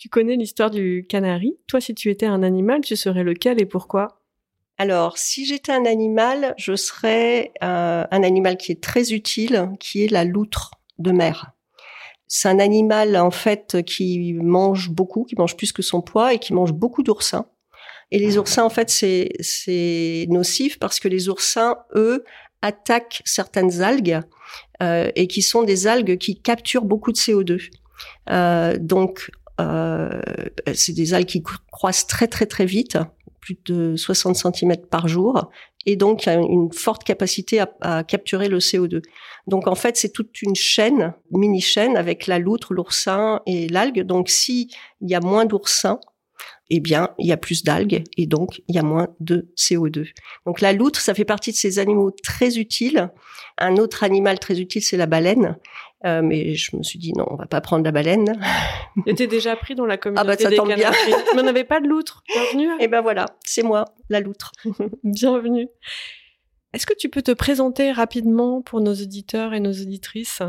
[0.00, 1.58] Tu connais l'histoire du canari?
[1.66, 4.22] Toi, si tu étais un animal, tu serais lequel et pourquoi?
[4.78, 10.02] Alors, si j'étais un animal, je serais euh, un animal qui est très utile, qui
[10.02, 11.52] est la loutre de mer.
[12.28, 16.38] C'est un animal en fait qui mange beaucoup, qui mange plus que son poids et
[16.38, 17.44] qui mange beaucoup d'oursins.
[18.10, 22.24] Et les oursins, en fait, c'est c'est nocif parce que les oursins, eux,
[22.62, 24.20] attaquent certaines algues
[24.82, 27.68] euh, et qui sont des algues qui capturent beaucoup de CO2.
[28.30, 29.30] Euh, donc,
[29.60, 30.20] euh,
[30.74, 32.98] c'est des algues qui croissent très très très vite,
[33.40, 35.50] plus de 60 cm par jour,
[35.86, 39.02] et donc il y a une forte capacité à, capturer le CO2.
[39.46, 44.02] Donc en fait, c'est toute une chaîne, mini chaîne avec la loutre, l'oursin et l'algue.
[44.02, 45.98] Donc si il y a moins d'oursins,
[46.68, 50.08] eh bien, il y a plus d'algues et donc il y a moins de CO2.
[50.46, 53.10] Donc la loutre, ça fait partie de ces animaux très utiles.
[53.58, 55.56] Un autre animal très utile, c'est la baleine.
[56.06, 58.40] Euh, mais je me suis dit non, on va pas prendre la baleine.
[59.04, 60.90] T'étais déjà pris dans la communauté ah bah, ça des tombe bien.
[61.34, 62.22] Mais on n'avait pas de loutre.
[62.32, 62.70] Bienvenue.
[62.80, 64.52] Et ben voilà, c'est moi, la loutre.
[65.04, 65.68] Bienvenue.
[66.72, 70.42] Est-ce que tu peux te présenter rapidement pour nos auditeurs et nos auditrices?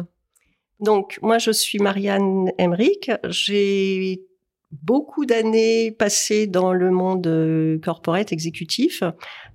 [0.79, 3.11] Donc moi, je suis Marianne Emmerich.
[3.27, 4.21] J'ai
[4.71, 9.03] beaucoup d'années passées dans le monde euh, corporate exécutif,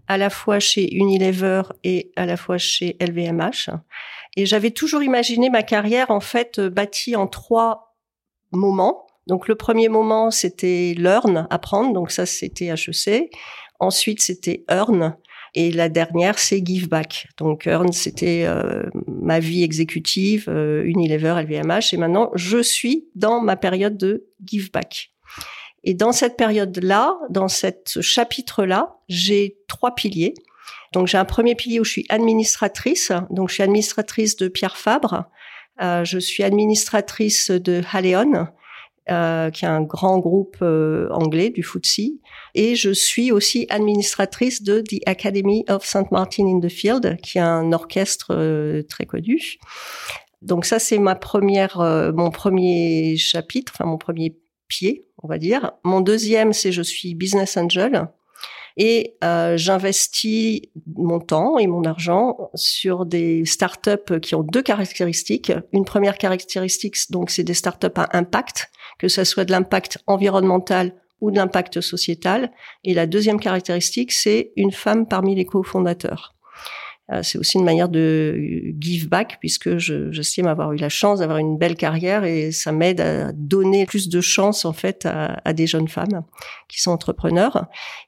[0.08, 3.70] à la fois chez Unilever et à la fois chez LVMH.
[4.36, 7.96] Et j'avais toujours imaginé ma carrière en fait euh, bâtie en trois
[8.52, 9.06] moments.
[9.26, 13.30] Donc le premier moment c'était learn, apprendre, donc ça c'était HEC.
[13.80, 15.16] Ensuite c'était earn
[15.54, 17.28] et la dernière c'est give back.
[17.38, 23.40] Donc earn c'était euh, ma vie exécutive, euh, Unilever, LVMH et maintenant je suis dans
[23.40, 25.12] ma période de give back.
[25.82, 30.34] Et dans cette période-là, dans cette chapitre-là, j'ai trois piliers.
[30.92, 33.12] Donc j'ai un premier pilier où je suis administratrice.
[33.30, 35.24] Donc je suis administratrice de Pierre Fabre.
[35.82, 38.48] Euh, je suis administratrice de Haleon,
[39.10, 42.12] euh, qui est un grand groupe euh, anglais du FTSE.
[42.54, 46.10] Et je suis aussi administratrice de The Academy of St.
[46.10, 49.58] Martin in the Field, qui est un orchestre euh, très connu.
[50.42, 55.38] Donc ça, c'est ma première, euh, mon premier chapitre, enfin mon premier pied, on va
[55.38, 55.72] dire.
[55.84, 58.08] Mon deuxième, c'est je suis business angel
[58.76, 60.60] et euh, j'investis
[60.94, 65.52] mon temps et mon argent sur des startups qui ont deux caractéristiques.
[65.72, 70.94] Une première caractéristique, donc, c'est des startups à impact, que ce soit de l'impact environnemental
[71.22, 72.52] ou de l'impact sociétal.
[72.84, 76.35] Et la deuxième caractéristique, c'est une femme parmi les cofondateurs.
[77.12, 81.20] Euh, c'est aussi une manière de give back puisque je, j'estime avoir eu la chance
[81.20, 85.40] d'avoir une belle carrière et ça m'aide à donner plus de chance en fait à,
[85.44, 86.24] à des jeunes femmes
[86.68, 87.66] qui sont entrepreneurs.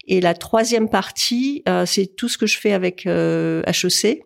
[0.09, 4.25] Et la troisième partie, euh, c'est tout ce que je fais avec euh, HEC.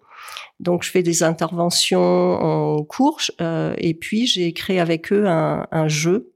[0.61, 5.67] Donc je fais des interventions en cours euh, et puis j'ai créé avec eux un,
[5.71, 6.33] un jeu,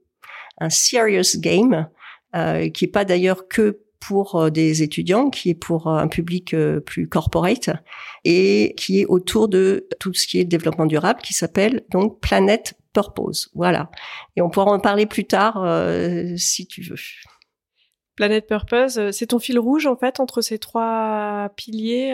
[0.59, 1.87] un serious game,
[2.35, 6.07] euh, qui est pas d'ailleurs que pour euh, des étudiants, qui est pour euh, un
[6.07, 7.69] public euh, plus corporate
[8.23, 12.73] et qui est autour de tout ce qui est développement durable, qui s'appelle donc Planet
[12.93, 13.49] Purpose.
[13.53, 13.89] Voilà.
[14.35, 15.63] Et on pourra en parler plus tard
[16.35, 16.97] si tu veux.
[18.15, 22.13] Planet Purpose, c'est ton fil rouge en fait entre ces trois piliers.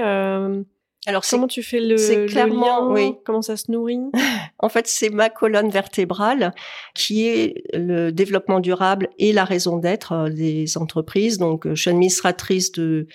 [1.06, 3.16] Alors comment tu fais le, c'est le clairement- lien oui.
[3.26, 4.00] Comment ça se nourrit?
[4.60, 6.54] En fait, c'est ma colonne vertébrale
[6.96, 11.38] qui est le développement durable et la raison d'être euh, des entreprises.
[11.38, 13.08] Donc, euh, je suis administratrice de,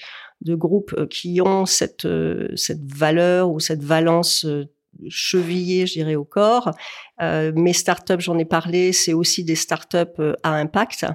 [0.43, 2.07] de groupes euh, qui ont cette,
[2.57, 4.45] cette valeur ou cette valence
[5.09, 6.73] chevillée, je dirais, au corps.
[7.23, 11.07] Euh, mes startups, j'en ai parlé, c'est aussi des startups à impact.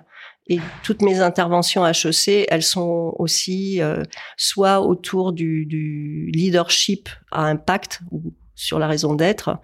[0.48, 4.04] Et toutes mes interventions HEC, elles sont aussi euh,
[4.36, 9.57] soit autour du, du leadership à impact ou sur la raison d'être,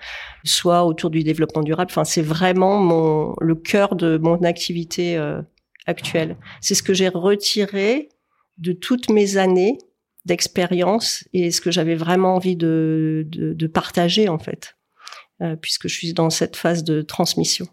[0.44, 1.92] soit autour du développement durable.
[1.92, 5.42] Enfin, c'est vraiment mon le cœur de mon activité euh,
[5.86, 6.38] actuelle.
[6.62, 8.10] C'est ce que j'ai retiré
[8.58, 9.78] de toutes mes années
[10.26, 14.76] d'expérience et ce que j'avais vraiment envie de, de, partager en fait,
[15.42, 17.68] euh, puisque je suis dans cette phase de transmission.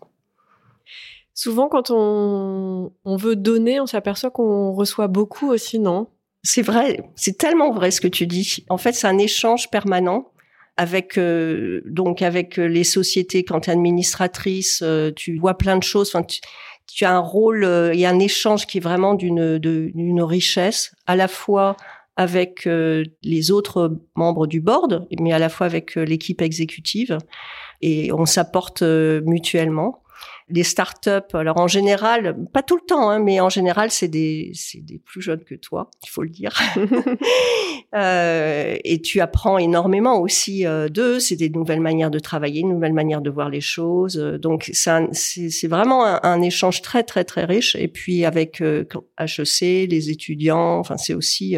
[1.37, 6.09] Souvent, quand on, on veut donner, on s'aperçoit qu'on reçoit beaucoup aussi, non?
[6.43, 8.65] C'est vrai, c'est tellement vrai ce que tu dis.
[8.69, 10.33] En fait, c'est un échange permanent
[10.77, 15.85] avec euh, donc avec les sociétés quand tu es administratrice, euh, tu vois plein de
[15.85, 16.11] choses.
[16.13, 16.27] Enfin,
[16.87, 21.17] tu, as un rôle, y a un échange qui est vraiment d'une d'une richesse, à
[21.17, 21.77] la fois
[22.17, 27.19] avec euh, les autres membres du board, mais à la fois avec euh, l'équipe exécutive,
[27.83, 30.03] et on s'apporte euh, mutuellement.
[30.49, 34.53] Les startups, alors en général, pas tout le temps, hein, mais en général, c'est des,
[34.55, 36.57] c'est des plus jeunes que toi, il faut le dire.
[37.97, 41.19] euh, et tu apprends énormément aussi euh, d'eux.
[41.19, 44.17] C'est des nouvelles manières de travailler, une nouvelle manière de voir les choses.
[44.17, 47.75] Donc c'est, vraiment un, un, échange très très très riche.
[47.75, 51.57] Et puis avec HEC, les étudiants, enfin c'est aussi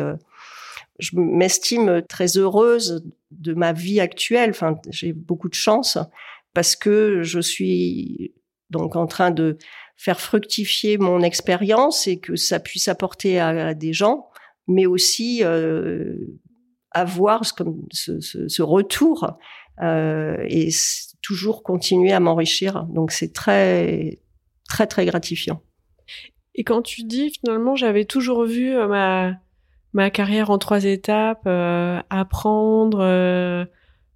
[0.99, 4.51] je m'estime très heureuse de ma vie actuelle.
[4.51, 5.99] Enfin, j'ai beaucoup de chance
[6.55, 8.33] parce que je suis
[8.71, 9.59] donc en train de
[9.99, 14.29] faire fructifier mon expérience et que ça puisse apporter à, des gens,
[14.69, 16.15] mais aussi euh,
[16.93, 19.39] avoir ce, retour
[19.83, 20.69] euh, et
[21.21, 22.85] toujours continuer à m'enrichir.
[22.85, 24.21] Donc c'est très
[24.69, 25.63] très très gratifiant.
[26.55, 29.35] Et quand tu dis finalement j'avais toujours vu euh, ma
[29.95, 31.47] ma carrière en trois étapes
[32.11, 32.99] apprendre,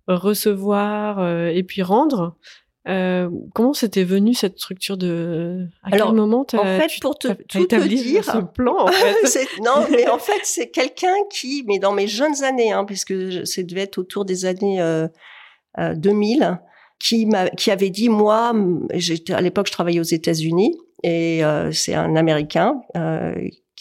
[0.06, 2.36] recevoir et puis rendre.
[2.84, 7.86] Comment c'était venu cette structure de à quel moment en fait pour te tout te
[7.86, 8.86] dire ce plan en
[9.26, 9.48] fait?
[9.64, 13.14] Non mais en fait c'est quelqu'un qui mais dans mes jeunes années hein, puisque
[13.46, 14.82] ça devait être autour des années
[15.78, 16.58] 2000
[16.98, 18.52] qui m'a qui avait dit moi
[18.94, 22.80] j'étais à l'époque je travaillais aux États-Unis et c'est un américain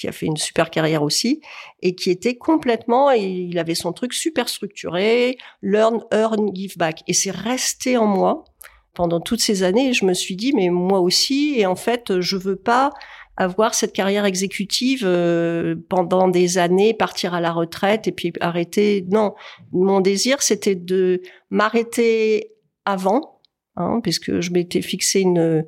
[0.01, 1.41] qui a fait une super carrière aussi,
[1.83, 7.03] et qui était complètement, il avait son truc super structuré, learn, earn, give back.
[7.07, 8.43] Et c'est resté en moi
[8.93, 9.93] pendant toutes ces années.
[9.93, 12.91] je me suis dit, mais moi aussi, et en fait, je veux pas
[13.37, 19.05] avoir cette carrière exécutive euh, pendant des années, partir à la retraite et puis arrêter.
[19.09, 19.33] Non,
[19.71, 22.51] mon désir, c'était de m'arrêter
[22.85, 23.39] avant,
[23.77, 25.65] hein, puisque je m'étais fixé une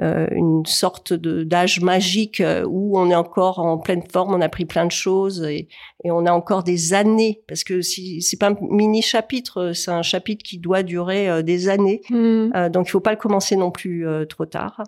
[0.00, 4.40] euh, une sorte de d'âge magique euh, où on est encore en pleine forme, on
[4.40, 5.68] a pris plein de choses et,
[6.02, 9.90] et on a encore des années parce que si c'est pas un mini chapitre, c'est
[9.90, 12.00] un chapitre qui doit durer euh, des années.
[12.08, 12.68] Mmh.
[12.70, 14.82] donc il faut pas le commencer non plus trop tard.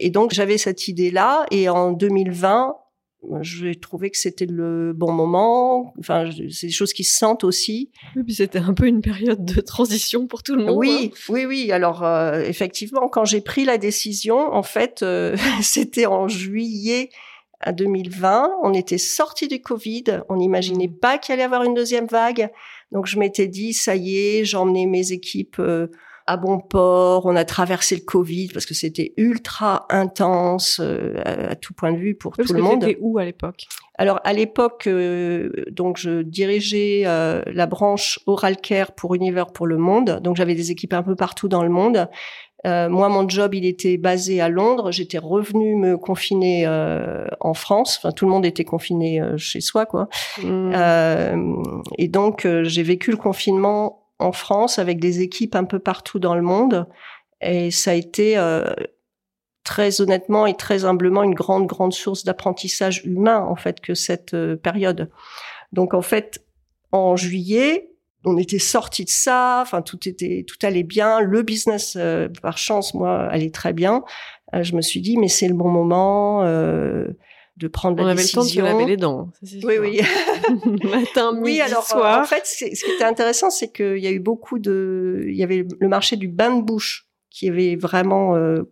[0.00, 2.74] Et donc j'avais cette idée là et en 2020
[3.40, 5.92] j'ai trouvé que c'était le bon moment.
[5.98, 7.90] Enfin, c'est des choses qui se sentent aussi.
[8.16, 10.76] Et puis c'était un peu une période de transition pour tout le monde.
[10.76, 11.18] Oui, hein.
[11.28, 11.72] oui, oui.
[11.72, 17.10] Alors euh, effectivement, quand j'ai pris la décision, en fait, euh, c'était en juillet
[17.60, 18.50] à 2020.
[18.62, 20.22] On était sorti du Covid.
[20.28, 20.98] On n'imaginait mmh.
[20.98, 22.50] pas qu'il allait y avoir une deuxième vague.
[22.92, 25.58] Donc je m'étais dit, ça y est, j'emmenais mes équipes.
[25.58, 25.88] Euh,
[26.28, 31.56] à bon port, on a traversé le Covid parce que c'était ultra intense euh, à,
[31.56, 32.84] tout point de vue pour tout le monde.
[32.84, 33.66] C'était où à l'époque?
[33.96, 39.66] Alors à l'époque, euh, donc je dirigeais euh, la branche oral care pour Univers pour
[39.66, 40.20] le monde.
[40.22, 42.08] Donc j'avais des équipes un peu partout dans le monde.
[42.64, 44.92] moi, mon job, il était basé à Londres.
[44.92, 46.66] J'étais revenue me confiner
[47.40, 47.98] en France.
[47.98, 50.08] Enfin, tout le monde était confiné chez soi, quoi.
[50.42, 51.62] Mmh.
[51.96, 56.34] et donc, j'ai vécu le confinement en France avec des équipes un peu partout dans
[56.34, 56.86] le monde.
[57.40, 58.72] Et ça a été euh,
[59.64, 64.34] très honnêtement et très humblement une grande, grande source d'apprentissage humain, en fait, que cette
[64.34, 65.10] euh, période.
[65.72, 66.44] Donc, en fait,
[66.90, 67.90] en juillet,
[68.24, 71.20] on était sorti de ça, enfin tout était, tout allait bien.
[71.20, 74.02] Le business, euh, par chance, moi, allait très bien.
[74.52, 76.42] je me suis dit, mais c'est le bon moment
[77.58, 78.64] de prendre la décision.
[78.64, 79.66] On avait le temps de se laver les dents.
[79.66, 80.00] oui, oui.
[80.90, 82.20] Matin, midi, oui, alors, soir.
[82.20, 85.42] En fait, ce qui était intéressant, c'est qu'il y a eu beaucoup de, il y
[85.42, 88.62] avait le marché du bain de bouche qui avait vraiment euh,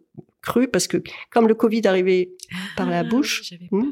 [0.43, 2.31] cru parce que comme le Covid arrivait
[2.77, 3.91] par la ah, bouche, hmm,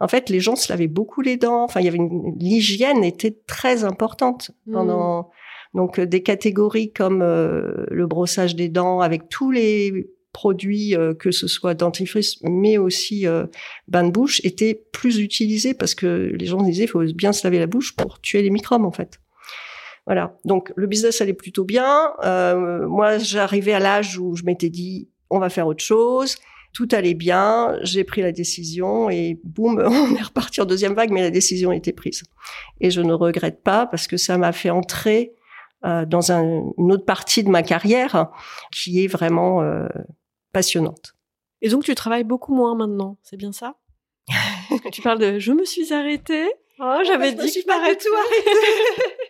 [0.00, 1.64] en fait, les gens se lavaient beaucoup les dents.
[1.64, 1.98] Enfin, il y avait
[2.38, 5.22] l'hygiène était très importante pendant.
[5.22, 5.26] Hmm.
[5.74, 11.30] Donc des catégories comme euh, le brossage des dents avec tous les produits, euh, que
[11.30, 13.46] ce soit dentifrice, mais aussi euh,
[13.88, 17.46] bain de bouche, étaient plus utilisés parce que les gens disaient il faut bien se
[17.46, 19.20] laver la bouche pour tuer les microbes en fait.
[20.04, 20.36] Voilà.
[20.44, 22.12] Donc le business allait plutôt bien.
[22.24, 26.36] Euh, moi, j'arrivais à l'âge où je m'étais dit on va faire autre chose.
[26.74, 27.78] Tout allait bien.
[27.82, 31.72] J'ai pris la décision et boum, on est reparti en deuxième vague, mais la décision
[31.72, 32.24] était prise.
[32.80, 35.32] Et je ne regrette pas parce que ça m'a fait entrer
[35.84, 36.42] euh, dans un,
[36.78, 38.30] une autre partie de ma carrière
[38.72, 39.86] qui est vraiment euh,
[40.54, 41.14] passionnante.
[41.60, 43.74] Et donc tu travailles beaucoup moins maintenant, c'est bien ça?
[44.92, 46.46] Tu parles de je me suis arrêtée.
[46.80, 49.20] Oh, j'avais dit que je m'arrête tout arrêter.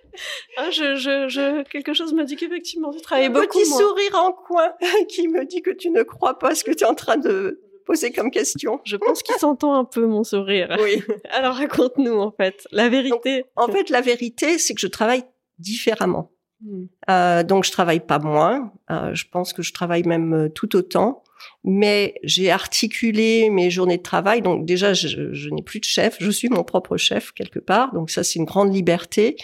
[0.57, 3.63] ah, je, je, je, quelque chose me dit qu'effectivement tu travailles beaucoup moins.
[3.63, 4.73] Un petit sourire en coin
[5.09, 7.61] qui me dit que tu ne crois pas ce que tu es en train de
[7.85, 8.81] poser comme question.
[8.85, 10.75] Je pense qu'il s'entend un peu mon sourire.
[10.81, 11.03] Oui.
[11.31, 13.45] Alors raconte-nous en fait la vérité.
[13.57, 15.25] en fait, la vérité, c'est que je travaille
[15.59, 16.31] différemment.
[16.65, 16.87] Hmm.
[17.11, 18.73] Euh, donc je travaille pas moins.
[18.91, 21.23] Euh, je pense que je travaille même euh, tout autant.
[21.63, 24.41] Mais j'ai articulé mes journées de travail.
[24.41, 26.17] Donc déjà, je, je n'ai plus de chef.
[26.21, 27.93] Je suis mon propre chef quelque part.
[27.93, 29.37] Donc ça, c'est une grande liberté.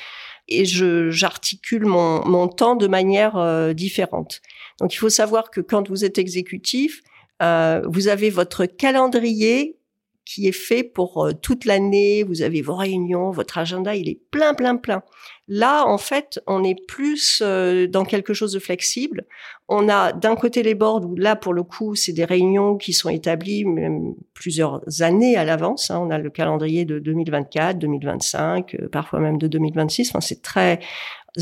[0.49, 4.41] Et je j'articule mon, mon temps de manière euh, différente.
[4.81, 7.03] Donc il faut savoir que quand vous êtes exécutif,
[7.43, 9.77] euh, vous avez votre calendrier
[10.25, 12.23] qui est fait pour euh, toute l'année.
[12.23, 15.03] Vous avez vos réunions, votre agenda, il est plein, plein, plein.
[15.53, 19.27] Là, en fait, on est plus euh, dans quelque chose de flexible.
[19.69, 22.93] On a d'un côté les boards où là, pour le coup, c'est des réunions qui
[22.93, 25.91] sont établies même plusieurs années à l'avance.
[25.91, 25.99] Hein.
[26.07, 30.11] On a le calendrier de 2024, 2025, euh, parfois même de 2026.
[30.11, 30.79] Enfin, c'est très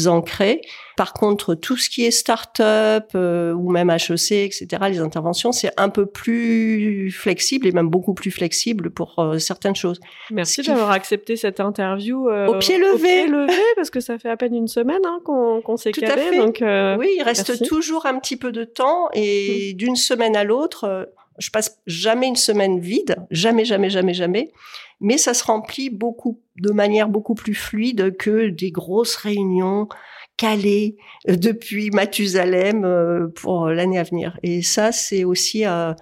[0.07, 0.61] ancrés.
[0.97, 5.71] Par contre, tout ce qui est start-up euh, ou même HEC, etc., les interventions, c'est
[5.77, 10.01] un peu plus flexible et même beaucoup plus flexible pour euh, certaines choses.
[10.31, 13.27] Merci d'avoir accepté cette interview euh, au pied levé.
[13.29, 16.37] levé, parce que ça fait à peine une semaine hein, qu'on s'est calé.
[16.37, 19.77] Donc, oui, il reste toujours un petit peu de temps et mm.
[19.77, 24.53] d'une semaine à l'autre, je passe jamais une semaine vide, jamais, jamais, jamais, jamais
[25.01, 29.89] mais ça se remplit beaucoup de manière beaucoup plus fluide que des grosses réunions
[30.37, 30.97] calées
[31.29, 34.39] euh, depuis Mathusalem euh, pour l'année à venir.
[34.43, 35.93] Et ça, c'est aussi euh,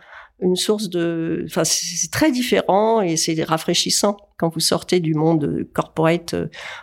[0.40, 5.66] une source de, enfin, c'est très différent et c'est rafraîchissant quand vous sortez du monde
[5.72, 6.34] corporate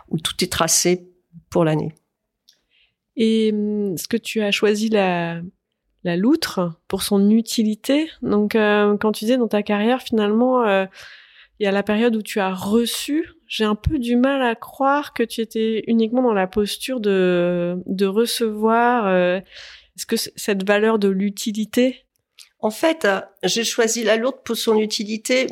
[0.08, 1.08] où tout est tracé
[1.50, 1.92] pour l'année.
[3.16, 5.40] Et hum, est-ce que tu as choisi la,
[6.02, 8.10] la loutre pour son utilité?
[8.22, 10.64] Donc, quand tu disais dans ta carrière, finalement,
[11.60, 13.30] il y a la période où tu as reçu.
[13.46, 17.80] J'ai un peu du mal à croire que tu étais uniquement dans la posture de,
[17.86, 19.06] de recevoir.
[19.06, 19.38] Euh,
[19.96, 22.03] est-ce que cette valeur de l'utilité
[22.64, 25.48] En fait, euh, j'ai choisi la lourde pour son utilité.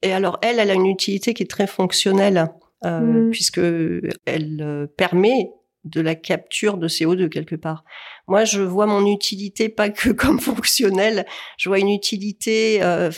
[0.00, 2.52] Et alors, elle, elle a une utilité qui est très fonctionnelle,
[2.84, 3.30] euh, mmh.
[3.32, 5.50] puisque elle euh, permet
[5.84, 7.84] de la capture de CO2 quelque part.
[8.28, 11.26] Moi, je vois mon utilité pas que comme fonctionnelle,
[11.58, 12.80] je vois une utilité.
[12.82, 13.10] Euh,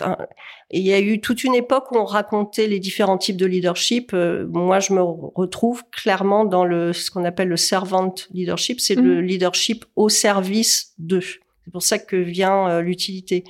[0.71, 4.13] il y a eu toute une époque où on racontait les différents types de leadership.
[4.15, 8.95] Euh, moi, je me retrouve clairement dans le ce qu'on appelle le servant leadership, c'est
[8.95, 9.27] le mmh.
[9.27, 11.21] leadership au service de.
[11.65, 13.45] C'est pour ça que vient euh, l'utilité.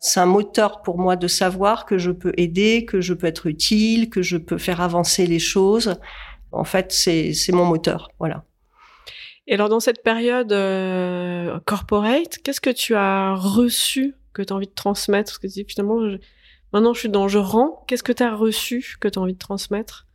[0.00, 3.46] C'est un moteur pour moi de savoir que je peux aider, que je peux être
[3.46, 5.96] utile, que je peux faire avancer les choses.
[6.52, 8.10] En fait, c'est mon moteur.
[8.18, 8.44] Voilà.
[9.46, 14.56] Et alors dans cette période euh, corporate, qu'est-ce que tu as reçu que tu as
[14.56, 15.32] envie de transmettre?
[15.32, 16.00] Parce que finalement,
[16.72, 17.84] maintenant je suis dans je rends.
[17.86, 20.06] Qu'est-ce que tu as reçu que tu as envie de transmettre?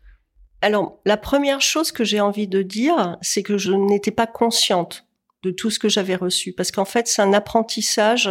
[0.62, 5.06] Alors la première chose que j'ai envie de dire, c'est que je n'étais pas consciente
[5.46, 6.54] de tout ce que j'avais reçu.
[6.54, 8.30] Parce qu'en fait, c'est un apprentissage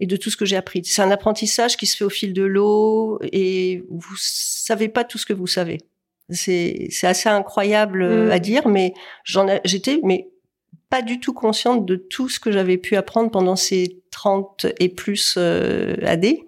[0.00, 0.84] et de tout ce que j'ai appris.
[0.84, 5.18] C'est un apprentissage qui se fait au fil de l'eau et vous savez pas tout
[5.18, 5.78] ce que vous savez.
[6.28, 8.40] C'est c'est assez incroyable euh, à mm.
[8.40, 10.28] dire, mais j'en j'étais mais
[10.90, 14.88] pas du tout consciente de tout ce que j'avais pu apprendre pendant ces 30 et
[14.88, 16.44] plus euh, années.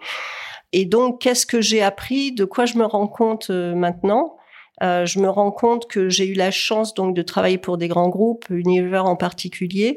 [0.72, 2.32] Et donc, qu'est-ce que j'ai appris?
[2.32, 4.37] De quoi je me rends compte euh, maintenant?
[4.82, 7.88] Euh, Je me rends compte que j'ai eu la chance donc de travailler pour des
[7.88, 9.96] grands groupes, Unilever en particulier,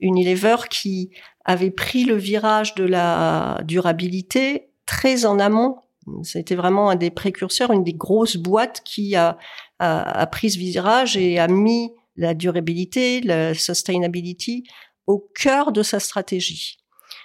[0.00, 1.10] Unilever qui
[1.44, 5.76] avait pris le virage de la durabilité très en amont
[6.22, 9.36] c'était vraiment un des précurseurs, une des grosses boîtes qui a,
[9.78, 14.64] a, a, pris ce virage et a mis la durabilité, la sustainability
[15.06, 16.78] au cœur de sa stratégie.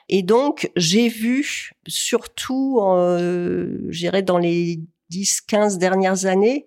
[0.09, 4.81] Et donc, j'ai vu, surtout, euh, j'irais dans les
[5.11, 6.65] 10-15 dernières années,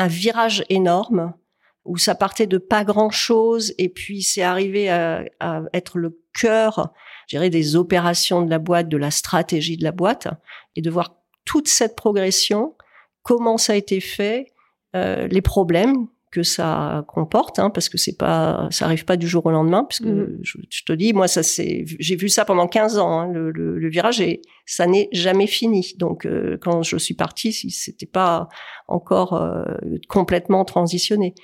[0.00, 1.34] un virage énorme
[1.84, 6.92] où ça partait de pas grand-chose et puis c'est arrivé à, à, être le cœur,
[7.26, 10.28] j'irais, des opérations de la boîte, de la stratégie de la boîte,
[10.76, 12.76] et de voir toute cette progression,
[13.22, 14.52] comment ça a été fait,
[14.94, 19.26] euh, les problèmes que ça comporte, hein, parce que c'est pas, ça arrive pas du
[19.26, 20.38] jour au lendemain, puisque mm.
[20.42, 23.88] je, te dis, moi ça c'est, j'ai vu ça pendant 15 ans, hein, le, le,
[23.88, 24.40] virage et
[24.70, 25.94] ça n'est jamais fini.
[25.98, 28.48] Donc euh, quand je suis partie, c'était pas
[28.88, 29.64] encore euh,
[30.08, 31.34] complètement transitionné.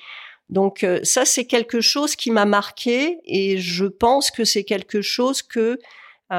[0.49, 5.03] Donc euh, ça c'est quelque chose qui m'a marqué et je pense que c'est quelque
[5.03, 5.79] chose que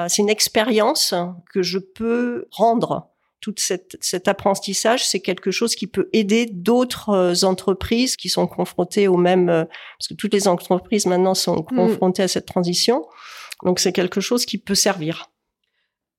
[0.10, 1.14] c'est une expérience
[1.54, 7.48] que je peux rendre tout cet apprentissage, c'est quelque chose qui peut aider d'autres euh,
[7.48, 9.64] entreprises qui sont confrontées au même, euh,
[9.98, 11.76] parce que toutes les entreprises maintenant sont mm.
[11.76, 13.06] confrontées à cette transition.
[13.64, 15.30] Donc c'est quelque chose qui peut servir.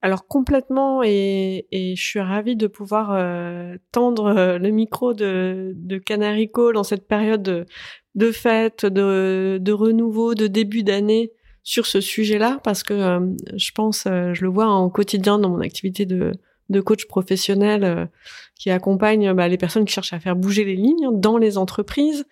[0.01, 5.99] Alors complètement, et, je suis ravie de pouvoir euh, tendre euh, le micro de, de
[5.99, 7.67] Canary Call dans cette période de,
[8.15, 11.33] de fête, de, renouveau, de début d'année
[11.65, 13.21] sur ce sujet-là, parce que euh,
[13.57, 16.31] je pense, je le vois en quotidien dans mon activité de,
[16.69, 18.09] de coach professionnel
[18.55, 22.25] qui accompagne bah, les personnes qui cherchent à faire bouger les lignes dans les entreprises,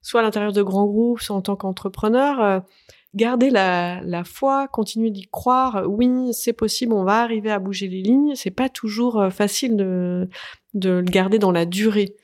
[0.00, 2.62] soit à l'intérieur de grands groupes, soit en tant qu'entrepreneur
[3.14, 5.84] garder la, foi, continuer d'y croire.
[5.86, 8.34] Oui, c'est possible, on va arriver à bouger les lignes.
[8.34, 10.28] C'est pas toujours euh, facile de,
[10.74, 12.16] de le garder dans la durée.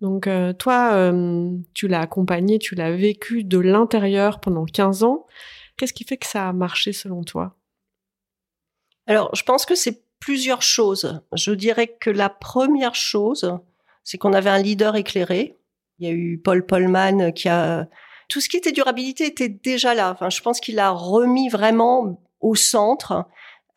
[0.00, 5.26] Donc euh, toi, euh, tu l'as accompagné, tu l'as vécu de l'intérieur pendant 15 ans.
[5.76, 7.56] Qu'est-ce qui fait que ça a marché selon toi?
[9.06, 11.20] Alors, je pense que c'est plusieurs choses.
[11.32, 13.58] Je dirais que la première chose,
[14.02, 15.58] c'est qu'on avait un leader éclairé.
[15.98, 17.88] Il y a eu Paul Polman qui a
[18.28, 20.10] tout ce qui était durabilité était déjà là.
[20.12, 23.26] Enfin, je pense qu'il a remis vraiment au centre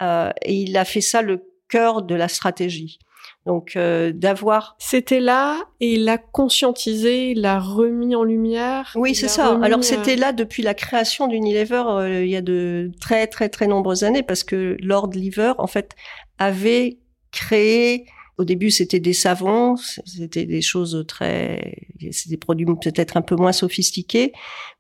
[0.02, 3.00] euh, et il a fait ça le cœur de la stratégie.
[3.48, 4.76] Donc euh, d'avoir.
[4.78, 8.92] C'était là et il l'a conscientisé, il l'a remis en lumière.
[8.96, 9.58] Oui, c'est ça.
[9.64, 13.48] Alors c'était euh, là depuis la création d'Unilever euh, il y a de très très
[13.48, 15.96] très nombreuses années parce que Lord Lever en fait
[16.38, 16.98] avait
[17.32, 18.06] créé
[18.38, 19.76] au début, c'était des savons,
[20.06, 24.32] c'était des choses très, c'est des produits peut-être un peu moins sophistiqués,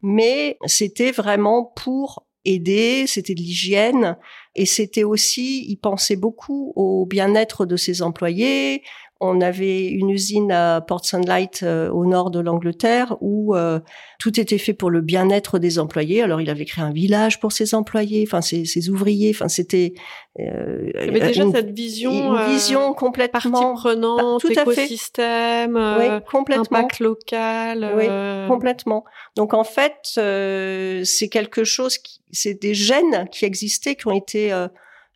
[0.02, 4.18] mais c'était vraiment pour aider, c'était de l'hygiène
[4.56, 8.84] et c'était aussi, il pensait beaucoup au bien-être de ses employés,
[9.20, 13.80] on avait une usine à Port Sunlight euh, au nord de l'Angleterre où euh,
[14.20, 16.22] tout était fait pour le bien-être des employés.
[16.22, 19.32] Alors il avait créé un village pour ses employés, enfin ses, ses ouvriers.
[19.34, 19.94] Enfin c'était
[20.40, 26.06] euh, il y avait déjà cette vision, une vision complètement partie prenante, tout écosystème, oui,
[26.30, 26.78] complètement.
[26.78, 27.94] impact local.
[27.98, 28.06] Oui,
[28.48, 29.04] complètement.
[29.36, 34.54] Donc en fait, c'est quelque chose qui, c'est des gènes qui existaient, qui ont été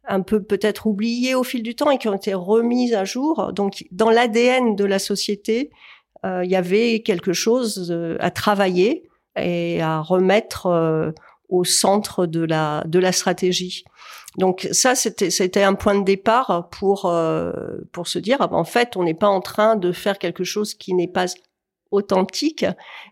[0.07, 3.53] un peu peut-être oubliées au fil du temps et qui ont été remises à jour.
[3.53, 5.69] Donc, dans l'ADN de la société,
[6.25, 11.11] euh, il y avait quelque chose euh, à travailler et à remettre euh,
[11.49, 13.83] au centre de la de la stratégie.
[14.37, 17.13] Donc ça, c'était c'était un point de départ pour
[17.91, 20.93] pour se dire en fait, on n'est pas en train de faire quelque chose qui
[20.93, 21.25] n'est pas
[21.91, 22.65] authentique,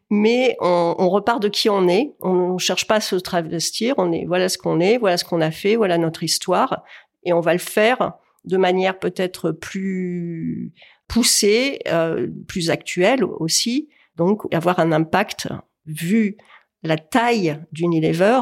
[0.09, 2.13] mais on, on, repart de qui on est.
[2.21, 3.95] On ne cherche pas à se travestir.
[3.97, 6.83] On est voilà ce qu'on est, voilà ce qu'on a fait, voilà notre histoire,
[7.23, 8.13] et on va le faire
[8.45, 10.73] de manière peut-être plus
[11.07, 13.89] poussée, euh, plus actuelle aussi.
[14.15, 15.47] Donc avoir un impact
[15.85, 16.37] vu
[16.83, 18.39] la taille d'Unilever,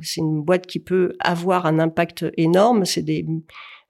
[0.00, 2.84] c'est une boîte qui peut avoir un impact énorme.
[2.84, 3.26] C'est des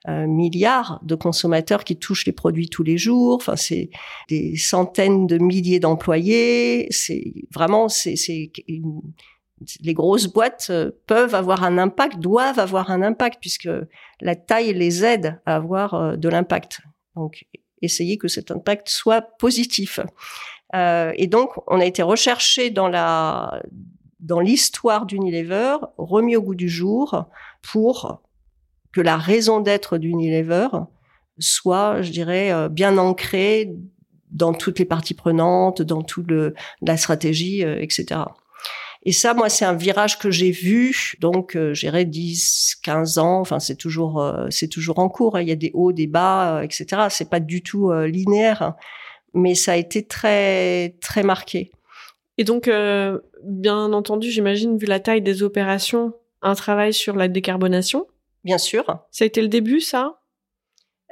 [0.07, 3.37] milliards de consommateurs qui touchent les produits tous les jours.
[3.37, 3.91] Enfin, c'est
[4.29, 6.87] des centaines de milliers d'employés.
[6.91, 8.53] C'est vraiment, c'est, c'est
[9.81, 13.69] les grosses boîtes euh, peuvent avoir un impact, doivent avoir un impact puisque
[14.21, 16.81] la taille les aide à avoir euh, de l'impact.
[17.15, 17.47] Donc,
[17.83, 20.01] essayer que cet impact soit positif.
[20.75, 23.63] Euh, et donc, on a été recherché dans la
[24.19, 27.27] dans l'histoire d'Unilever, remis au goût du jour
[27.63, 28.23] pour
[28.97, 30.69] que la raison d'être d'Unilever
[31.39, 33.75] soit, je dirais, euh, bien ancrée
[34.31, 36.31] dans toutes les parties prenantes, dans toute
[36.81, 38.21] la stratégie, euh, etc.
[39.03, 43.41] Et ça, moi, c'est un virage que j'ai vu, donc, euh, j'irais 10, 15 ans.
[43.41, 45.37] Enfin, c'est toujours, euh, c'est toujours en cours.
[45.37, 45.43] Hein.
[45.43, 47.03] Il y a des hauts, des bas, etc.
[47.11, 48.77] C'est pas du tout linéaire, hein.
[49.35, 51.71] mais ça a été très, très marqué.
[52.39, 52.71] Et donc,
[53.45, 58.07] bien entendu, j'imagine, vu la taille des opérations, un travail sur la décarbonation
[58.47, 58.85] bien sûr.
[59.11, 60.21] Ça a été le début, ça?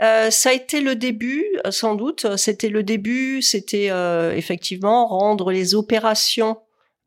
[0.02, 2.36] Euh, ça a été le début, sans doute.
[2.36, 6.58] C'était le début, c'était euh, effectivement rendre les opérations,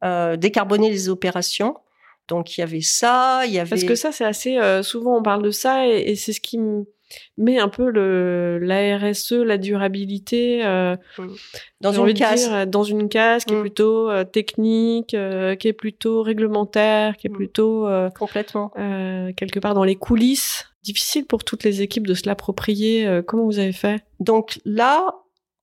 [0.03, 1.75] euh, décarboner les opérations.
[2.27, 3.69] Donc il y avait ça, il y avait.
[3.69, 6.57] Parce que ça, c'est assez souvent on parle de ça et, et c'est ce qui
[6.57, 6.85] me
[7.37, 11.27] mais un peu le la RSE, la durabilité euh, mm.
[11.81, 13.61] dans une case, dire, dans une case qui est mm.
[13.61, 17.33] plutôt euh, technique, euh, qui est plutôt réglementaire, qui est mm.
[17.33, 18.71] plutôt complètement
[19.35, 20.65] quelque part dans les coulisses.
[20.83, 23.21] Difficile pour toutes les équipes de se l'approprier.
[23.27, 24.03] comment vous avez fait?
[24.19, 25.13] Donc là,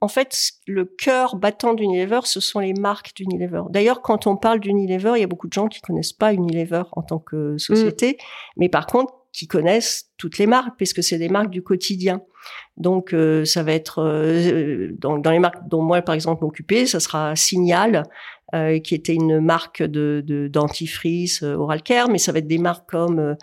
[0.00, 3.62] en fait, le cœur battant d'Unilever, ce sont les marques d'Unilever.
[3.70, 6.82] D'ailleurs, quand on parle d'Unilever, il y a beaucoup de gens qui connaissent pas Unilever
[6.92, 8.18] en tant que société,
[8.58, 12.22] mais par contre, qui connaissent toutes les marques, puisque c'est des marques du quotidien.
[12.76, 16.86] Donc, euh, ça va être euh, dans, dans, les marques dont moi, par exemple, m'occuper,
[16.86, 18.04] ça sera Signal,
[18.54, 22.58] euh, qui était une marque de dentifrice de, oral care, mais ça va être des
[22.58, 23.36] marques comme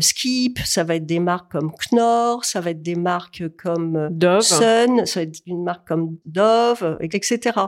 [0.00, 4.40] Skip, ça va être des marques comme Knorr, ça va être des marques comme Dove.
[4.40, 7.60] Sun, ça va être une marque comme Dove, etc.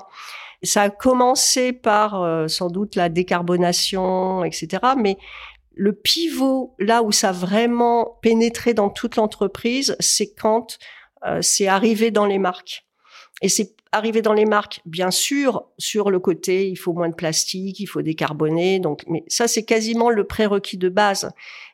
[0.63, 4.79] Ça a commencé par sans doute la décarbonation, etc.
[4.97, 5.19] Mais
[5.77, 10.79] Le pivot, là où ça a vraiment pénétré dans toute l'entreprise, c'est quand
[11.25, 12.87] euh, c'est arrivé dans les marques.
[13.43, 17.15] Et c'est arrivé dans les marques, bien sûr, sur le côté, il faut moins de
[17.15, 18.81] plastique, il faut décarboner.
[18.81, 21.31] Donc, mais ça, c'est quasiment le prérequis de base.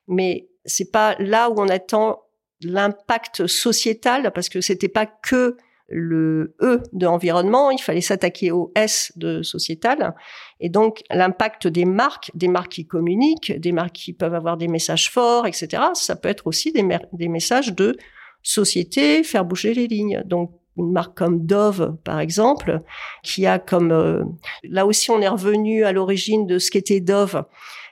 [0.09, 2.23] Mais c'est pas là où on attend
[2.61, 5.57] l'impact sociétal, parce que c'était pas que
[5.89, 10.15] le E de environnement, il fallait s'attaquer au S de sociétal.
[10.61, 14.69] Et donc, l'impact des marques, des marques qui communiquent, des marques qui peuvent avoir des
[14.69, 17.97] messages forts, etc., ça peut être aussi des, messages de
[18.43, 20.23] société, faire bouger les lignes.
[20.25, 22.81] Donc, une marque comme Dove, par exemple,
[23.23, 23.93] qui a comme...
[23.93, 24.25] Euh,
[24.65, 27.45] là aussi, on est revenu à l'origine de ce qu'était Dove,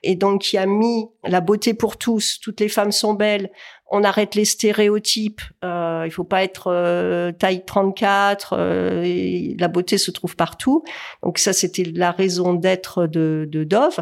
[0.02, 3.50] et donc qui a mis la beauté pour tous, toutes les femmes sont belles,
[3.90, 9.98] on arrête les stéréotypes, euh, il faut pas être euh, taille 34, euh, la beauté
[9.98, 10.84] se trouve partout.
[11.24, 13.98] Donc ça, c'était la raison d'être de, de Dove.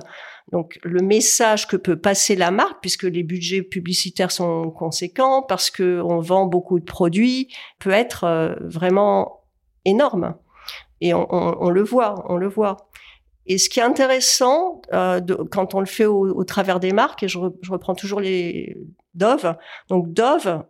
[0.52, 5.70] Donc le message que peut passer la marque, puisque les budgets publicitaires sont conséquents, parce
[5.70, 7.48] que on vend beaucoup de produits,
[7.78, 9.44] peut être euh, vraiment
[9.84, 10.34] énorme.
[11.00, 12.76] Et on, on, on, le voit, on le voit.
[13.46, 16.92] Et ce qui est intéressant euh, de, quand on le fait au, au, travers des
[16.92, 18.76] marques, et je, je, reprends toujours les
[19.14, 19.56] Dove,
[19.88, 20.64] donc Dove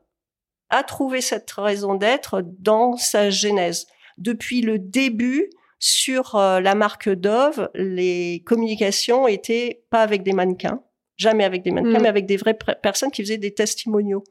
[0.71, 3.87] a trouvé cette raison d'être dans sa genèse.
[4.19, 10.83] Depuis le début, sur euh, la marque Dove, les communications étaient pas avec des mannequins,
[11.17, 12.03] jamais avec des mannequins, mm.
[12.03, 14.25] mais avec des vraies personnes qui faisaient des testimoniaux.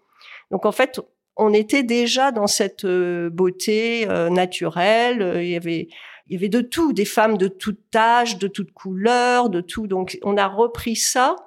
[0.52, 1.00] Donc en fait,
[1.38, 5.42] on était déjà dans cette euh, beauté euh, naturelle.
[5.42, 5.88] Il y avait
[6.30, 9.88] il y avait de tout, des femmes de tout âge, de toute couleur, de tout.
[9.88, 11.38] Donc on a repris ça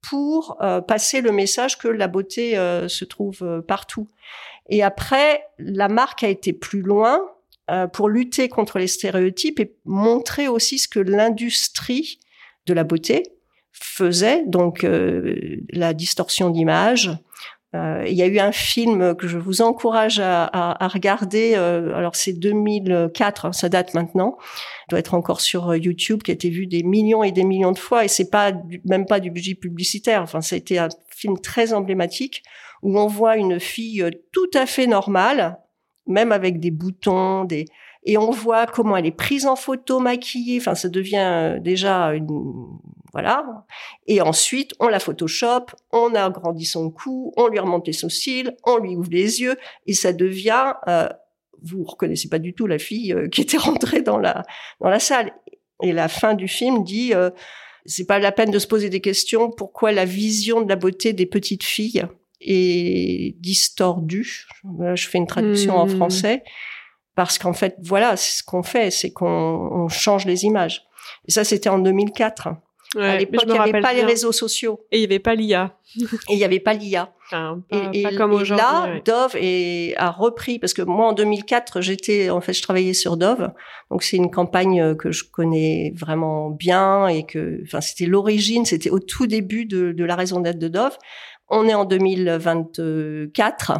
[0.00, 2.54] pour passer le message que la beauté
[2.88, 4.06] se trouve partout.
[4.68, 7.20] Et après, la marque a été plus loin
[7.70, 12.18] euh, pour lutter contre les stéréotypes et montrer aussi ce que l'industrie
[12.64, 13.34] de la beauté
[13.72, 17.10] faisait, donc euh, la distorsion d'image.
[17.74, 21.54] Euh, il y a eu un film que je vous encourage à, à, à regarder.
[21.54, 24.38] alors c'est 2004, hein, ça date maintenant.
[24.88, 27.78] Doit être encore sur YouTube, qui a été vu des millions et des millions de
[27.78, 28.04] fois.
[28.04, 28.52] Et c'est pas
[28.84, 30.22] même pas du budget publicitaire.
[30.22, 32.42] Enfin, ça a été un film très emblématique
[32.82, 35.58] où on voit une fille tout à fait normale,
[36.06, 37.66] même avec des boutons, des
[38.04, 40.58] et on voit comment elle est prise en photo, maquillée.
[40.58, 42.26] Enfin, ça devient euh, déjà une
[43.20, 43.44] voilà.
[44.06, 48.78] Et ensuite, on la Photoshop, on agrandit son cou, on lui remonte les sourcils, on
[48.78, 50.74] lui ouvre les yeux, et ça devient.
[50.86, 51.08] Euh,
[51.60, 54.44] vous reconnaissez pas du tout la fille euh, qui était rentrée dans la
[54.80, 55.32] dans la salle.
[55.82, 57.12] Et la fin du film dit.
[57.14, 57.30] Euh,
[57.90, 59.50] c'est pas la peine de se poser des questions.
[59.50, 62.04] Pourquoi la vision de la beauté des petites filles
[62.42, 64.46] est distordu.
[64.94, 65.96] Je fais une traduction en hmm.
[65.96, 66.42] français
[67.14, 70.84] parce qu'en fait, voilà, c'est ce qu'on fait, c'est qu'on change les images.
[71.26, 72.50] Et ça, c'était en 2004.
[72.96, 74.86] À l'époque, il n'y avait pas les réseaux sociaux.
[74.90, 75.76] Et il n'y avait pas l'IA.
[75.96, 77.12] et il n'y avait pas l'IA.
[77.92, 82.40] et, comme et là, Dove est, a repris, parce que moi, en 2004, j'étais, en
[82.40, 83.50] fait, je travaillais sur Dove.
[83.90, 88.90] Donc, c'est une campagne que je connais vraiment bien et que, enfin, c'était l'origine, c'était
[88.90, 90.96] au tout début de, de la raison d'être de Dove.
[91.50, 93.72] On est en 2024,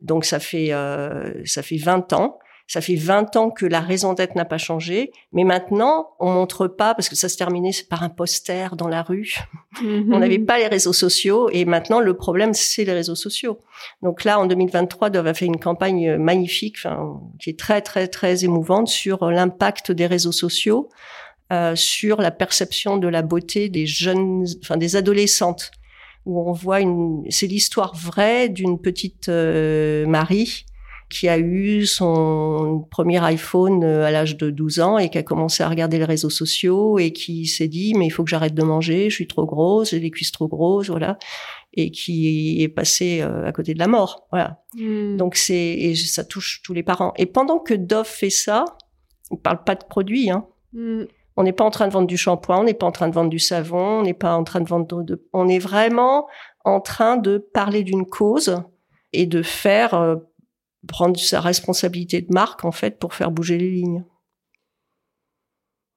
[0.00, 2.38] donc ça fait euh, ça fait 20 ans.
[2.66, 6.66] Ça fait 20 ans que la raison d'être n'a pas changé, mais maintenant on montre
[6.66, 9.34] pas parce que ça se terminait par un poster dans la rue.
[9.82, 13.58] on n'avait pas les réseaux sociaux et maintenant le problème c'est les réseaux sociaux.
[14.02, 18.08] Donc là en 2023, Dove a fait une campagne magnifique, enfin, qui est très très
[18.08, 20.88] très émouvante sur l'impact des réseaux sociaux
[21.52, 25.70] euh, sur la perception de la beauté des jeunes, enfin des adolescentes
[26.24, 30.64] où on voit une, c'est l'histoire vraie d'une petite euh, Marie
[31.14, 35.22] qui a eu son premier iPhone euh, à l'âge de 12 ans et qui a
[35.22, 38.54] commencé à regarder les réseaux sociaux et qui s'est dit mais il faut que j'arrête
[38.54, 41.16] de manger, je suis trop grosse, j'ai les cuisses trop grosses, voilà,
[41.72, 44.60] et qui est passé euh, à côté de la mort, voilà.
[44.74, 45.16] Hmm.
[45.16, 47.12] Donc c'est et ça touche tous les parents.
[47.16, 48.64] Et pendant que Dove fait ça,
[49.30, 50.46] on parle pas de produits, hein.
[50.72, 51.04] Hmm.
[51.36, 53.14] On n'est pas en train de vendre du shampoing, on n'est pas en train de
[53.14, 56.26] vendre du savon, on n'est pas en train de vendre de, on est vraiment
[56.64, 58.56] en train de parler d'une cause
[59.12, 60.16] et de faire euh,
[60.86, 64.04] prendre sa responsabilité de marque en fait pour faire bouger les lignes.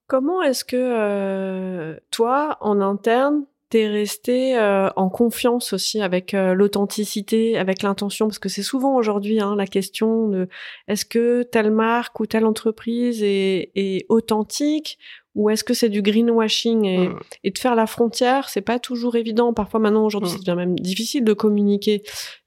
[0.08, 6.54] Comment est-ce que euh, toi, en interne, t'es resté euh, en confiance aussi avec euh,
[6.54, 10.48] l'authenticité, avec l'intention, parce que c'est souvent aujourd'hui hein, la question de
[10.88, 14.98] est-ce que telle marque ou telle entreprise est, est authentique
[15.38, 17.20] ou est-ce que c'est du greenwashing et, mm.
[17.44, 19.54] et, de faire la frontière, c'est pas toujours évident.
[19.54, 20.40] Parfois maintenant aujourd'hui, mm.
[20.44, 22.02] c'est même difficile de communiquer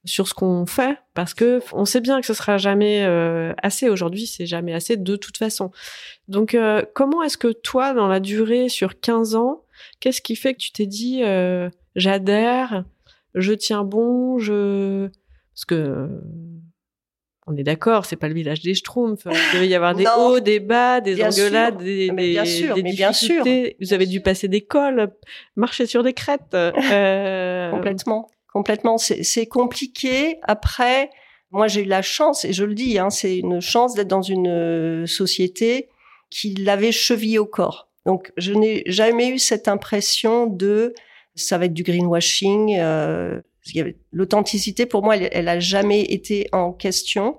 [0.04, 3.88] sur ce qu'on fait parce que on sait bien que ce sera jamais euh, assez.
[3.88, 5.70] Aujourd'hui, c'est jamais assez de toute façon.
[6.26, 9.62] Donc, euh, comment est-ce que toi, dans la durée sur 15 ans,
[10.00, 12.84] qu'est-ce qui fait que tu t'es dit euh, j'adhère,
[13.36, 15.08] je tiens bon, je
[15.54, 16.08] parce que
[17.50, 19.26] on est d'accord, c'est pas le village des Schtroumpfs.
[19.26, 22.92] Il devait y avoir des hauts, des bas, des engueulades, des, mais bien sûr, mais
[22.92, 23.44] bien sûr.
[23.80, 25.10] Vous avez dû passer des cols,
[25.56, 26.54] marcher sur des crêtes.
[26.54, 27.70] Euh...
[27.72, 28.98] complètement, complètement.
[28.98, 30.38] C'est compliqué.
[30.42, 31.10] Après,
[31.50, 34.22] moi j'ai eu la chance, et je le dis, hein, c'est une chance d'être dans
[34.22, 35.88] une euh, société
[36.30, 37.88] qui l'avait chevillé au corps.
[38.06, 40.94] Donc je n'ai jamais eu cette impression de
[41.34, 42.76] ça va être du greenwashing.
[42.78, 43.40] Euh,
[44.12, 47.38] L'authenticité, pour moi, elle, elle a jamais été en question.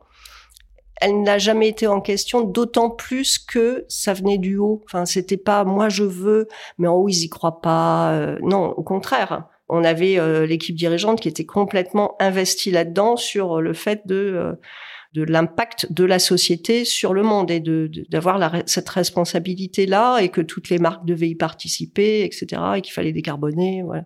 [1.01, 4.81] Elle n'a jamais été en question, d'autant plus que ça venait du haut.
[4.85, 8.13] Enfin, c'était pas moi je veux, mais en haut ils y croient pas.
[8.13, 9.47] Euh, non, au contraire.
[9.73, 14.53] On avait euh, l'équipe dirigeante qui était complètement investie là-dedans sur le fait de euh,
[15.13, 20.29] de l'impact de la société sur le monde et de d'avoir cette responsabilité là et
[20.29, 24.05] que toutes les marques devaient y participer etc et qu'il fallait décarboner voilà.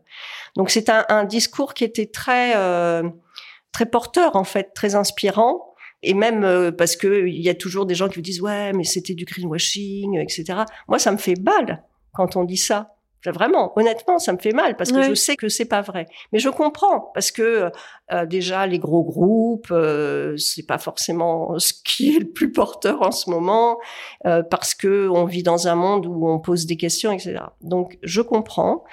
[0.55, 3.03] Donc c'est un, un, discours qui était très euh,
[3.71, 5.73] très porteur en fait très inspirant.
[6.01, 8.73] Et même euh, parce que il y a toujours des gens qui vous disent ouais
[8.73, 12.94] mais c'était du greenwashing etc moi ça me fait balle quand on dit ça
[13.31, 16.07] Vraiment, honnêtement, ça me fait mal parce que je sais que c'est pas vrai.
[16.31, 17.71] Mais je comprends parce que
[18.11, 23.01] euh, déjà les gros groupes, euh, c'est pas forcément ce qui est le plus porteur
[23.01, 23.79] en ce moment
[24.25, 27.39] euh, parce que on vit dans un monde où on pose des questions, etc.
[27.61, 28.83] Donc je comprends,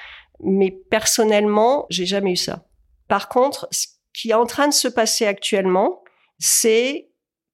[0.40, 2.64] mais personnellement, j'ai jamais eu ça.
[3.08, 6.02] Par contre, ce qui est en train de se passer actuellement,
[6.38, 7.10] c'est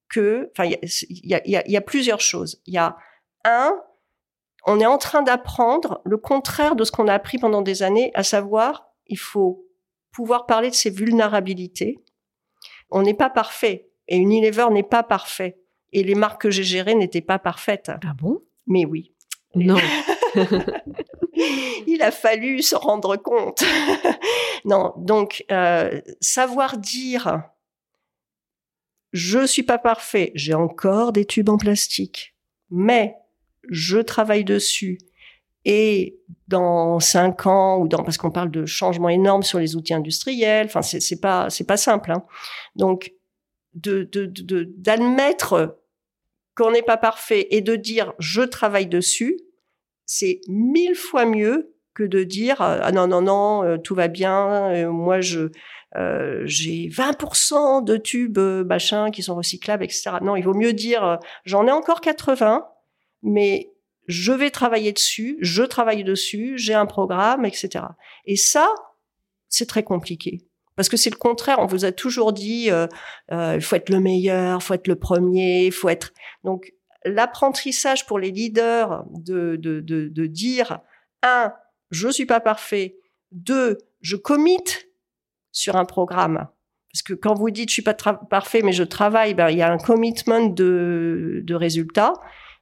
[0.09, 0.79] que, enfin, il
[1.11, 2.63] y a, y, a, y a plusieurs choses.
[2.67, 2.97] Il y a
[3.45, 3.73] un,
[4.67, 8.11] on est en train d'apprendre le contraire de ce qu'on a appris pendant des années,
[8.15, 9.65] à savoir, il faut
[10.13, 12.03] pouvoir parler de ses vulnérabilités.
[12.91, 15.61] On n'est pas parfait et Unilever n'est pas parfait
[15.93, 17.91] et les marques que j'ai gérées n'étaient pas parfaites.
[18.05, 18.43] Ah bon?
[18.67, 19.15] Mais oui.
[19.55, 19.79] Non.
[21.87, 23.65] il a fallu se rendre compte.
[24.65, 27.43] non, donc euh, savoir dire
[29.13, 32.35] je suis pas parfait, j'ai encore des tubes en plastique,
[32.71, 33.17] mais
[33.69, 34.99] je travaille dessus
[35.65, 39.95] et dans cinq ans ou dans parce qu'on parle de changements énormes sur les outils
[39.95, 42.13] industriels, enfin c'est pas c'est pas simple.
[42.13, 42.25] Hein.
[42.75, 43.13] Donc
[43.75, 45.79] d'admettre
[46.57, 49.39] qu'on n'est pas parfait et de dire je travaille dessus,
[50.07, 54.73] c'est mille fois mieux que de dire ah non non non euh, tout va bien,
[54.73, 55.51] euh, moi je
[55.97, 60.13] euh, j'ai 20% de tubes machin qui sont recyclables etc.
[60.23, 62.65] Non, il vaut mieux dire j'en ai encore 80
[63.23, 63.73] mais
[64.07, 67.85] je vais travailler dessus, je travaille dessus, j'ai un programme, etc.
[68.25, 68.69] Et ça,
[69.49, 70.49] c'est très compliqué.
[70.77, 71.59] Parce que c'est le contraire.
[71.59, 72.87] On vous a toujours dit, euh,
[73.33, 76.13] euh, il faut être le meilleur, faut être le premier, il faut être.
[76.45, 76.73] Donc
[77.05, 80.79] l'apprentissage pour les leaders de, de, de, de dire
[81.23, 81.53] un,
[81.91, 82.97] je suis pas parfait.
[83.33, 84.65] Deux, je commit
[85.51, 86.49] sur un programme.
[86.93, 89.63] Parce que quand vous dites je suis pas parfait mais je travaille, ben il y
[89.63, 92.15] a un commitment de, de résultats.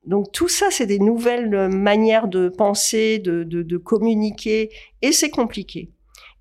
[0.07, 4.71] Donc tout ça, c'est des nouvelles euh, manières de penser, de, de, de communiquer,
[5.03, 5.91] et c'est compliqué.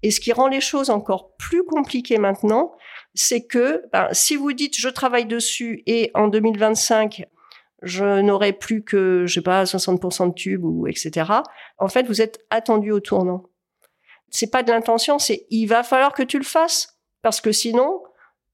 [0.04, 2.74] Et ce qui rend les choses encore plus compliquées maintenant,
[3.16, 7.26] c'est que ben, si vous dites je travaille dessus et en 2025
[7.82, 11.32] je n'aurai plus que je sais pas 60% de tubes ou etc.
[11.78, 13.50] En fait, vous êtes attendu au tournant.
[14.30, 18.02] C'est pas de l'intention, c'est il va falloir que tu le fasses parce que sinon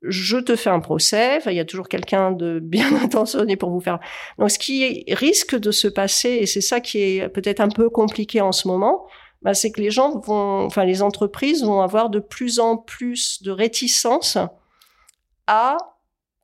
[0.02, 3.80] je te fais un procès, il y a toujours quelqu'un de bien intentionné pour vous
[3.80, 4.00] faire.
[4.38, 7.90] Donc ce qui risque de se passer, et c'est ça qui est peut-être un peu
[7.90, 9.06] compliqué en ce moment,
[9.42, 13.42] bah, c'est que les gens vont, enfin les entreprises vont avoir de plus en plus
[13.44, 14.38] de réticence
[15.48, 15.78] à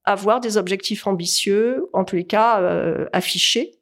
[0.04, 3.74] avoir des objectifs ambitieux, en tous les cas euh, affichés,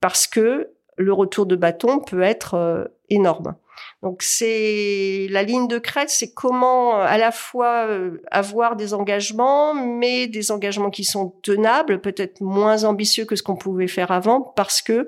[0.00, 3.56] parce que le retour de bâton peut être euh, énorme.
[4.02, 8.94] Donc c'est la ligne de crête, c'est comment euh, à la fois euh, avoir des
[8.94, 14.10] engagements, mais des engagements qui sont tenables, peut-être moins ambitieux que ce qu'on pouvait faire
[14.10, 15.06] avant, parce que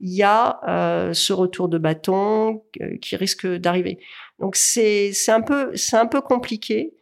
[0.00, 2.62] il y a euh, ce retour de bâton
[3.00, 3.98] qui risque d'arriver.
[4.38, 6.94] Donc c'est un peu c'est un peu compliqué.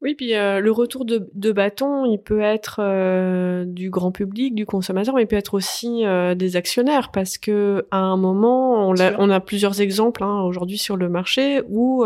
[0.00, 4.54] Oui, puis euh, le retour de, de, bâton, il peut être euh, du grand public,
[4.54, 8.88] du consommateur, mais il peut être aussi euh, des actionnaires, parce que à un moment,
[8.88, 12.04] on, a, on a plusieurs exemples hein, aujourd'hui sur le marché où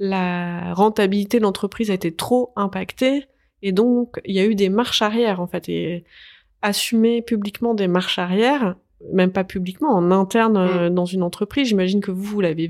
[0.00, 3.26] la rentabilité de l'entreprise a été trop impactée,
[3.62, 6.04] et donc il y a eu des marches arrière en fait, et
[6.60, 8.74] assumer publiquement des marches arrière,
[9.12, 10.90] même pas publiquement, en interne mmh.
[10.90, 12.66] dans une entreprise, j'imagine que vous, vous l'avez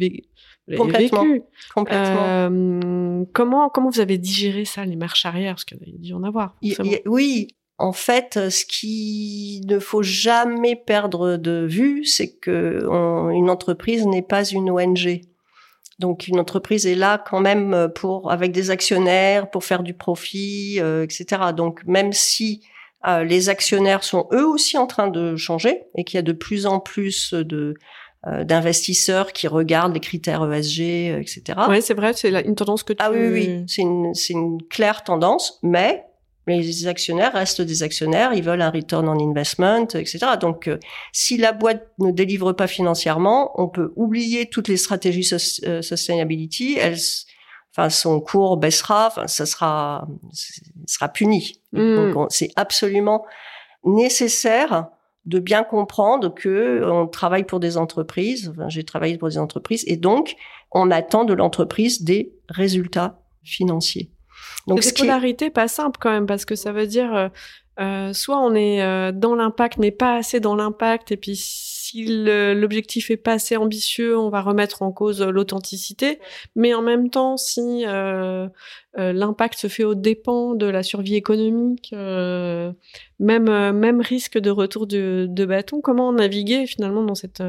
[0.76, 1.24] Complètement.
[1.24, 1.42] Vécu.
[1.74, 2.24] Complètement.
[2.24, 6.12] Euh, comment comment vous avez digéré ça, les marches arrière, parce qu'il y a dû
[6.14, 6.56] en avoir.
[7.06, 7.48] oui,
[7.78, 12.86] en fait, ce qui ne faut jamais perdre de vue, c'est que
[13.32, 15.22] une entreprise n'est pas une ONG.
[15.98, 20.78] Donc une entreprise est là quand même pour avec des actionnaires pour faire du profit,
[20.78, 21.42] etc.
[21.56, 22.62] Donc même si
[23.24, 26.66] les actionnaires sont eux aussi en train de changer et qu'il y a de plus
[26.66, 27.74] en plus de euh,
[28.24, 30.80] d'investisseurs qui regardent les critères ESG,
[31.20, 31.42] etc.
[31.68, 32.98] Oui, c'est vrai, c'est une tendance que tu...
[33.02, 36.04] Ah oui, oui, c'est une, c'est une claire tendance, mais
[36.46, 40.18] les actionnaires restent des actionnaires, ils veulent un return on investment, etc.
[40.40, 40.78] Donc, euh,
[41.12, 45.28] si la boîte ne délivre pas financièrement, on peut oublier toutes les stratégies
[45.64, 46.76] euh, sustainability.
[46.78, 46.98] Elles,
[47.70, 50.08] enfin, son cours baissera, enfin, ça sera,
[50.86, 51.60] sera puni.
[51.72, 52.12] Hmm.
[52.12, 53.24] Donc, c'est absolument
[53.84, 54.88] nécessaire
[55.24, 58.52] de bien comprendre que on travaille pour des entreprises.
[58.52, 60.34] Enfin, j'ai travaillé pour des entreprises et donc
[60.72, 64.10] on attend de l'entreprise des résultats financiers.
[64.66, 67.28] Donc, c'est polarité pas simple quand même parce que ça veut dire euh,
[67.80, 71.36] euh soit on est euh, dans l'impact mais pas assez dans l'impact et puis
[71.92, 76.18] si l'objectif est pas assez ambitieux, on va remettre en cause l'authenticité.
[76.56, 78.48] Mais en même temps, si euh,
[78.98, 82.72] euh, l'impact se fait au dépens de la survie économique, euh,
[83.18, 87.42] même même risque de retour de, de, bâton, comment naviguer finalement dans cette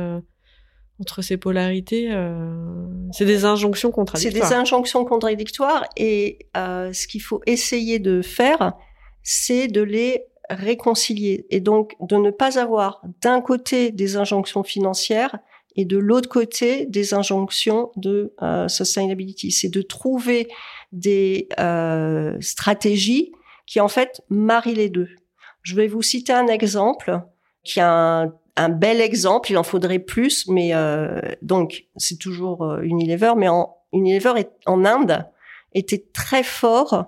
[0.99, 2.09] entre ces polarités
[3.11, 4.43] C'est des injonctions contradictoires.
[4.43, 8.73] C'est des injonctions contradictoires et ce qu'il faut essayer de faire,
[9.23, 15.37] c'est de les réconcilier et donc de ne pas avoir d'un côté des injonctions financières
[15.75, 19.51] et de l'autre côté des injonctions de euh, sustainability.
[19.51, 20.47] C'est de trouver
[20.91, 23.31] des euh, stratégies
[23.65, 25.09] qui en fait marient les deux.
[25.63, 27.21] Je vais vous citer un exemple
[27.63, 29.51] qui a un, bel exemple.
[29.51, 33.47] Il en faudrait plus, mais euh, donc c'est toujours euh, Unilever, mais
[33.93, 35.25] Unilever est, en Inde
[35.73, 37.07] était très fort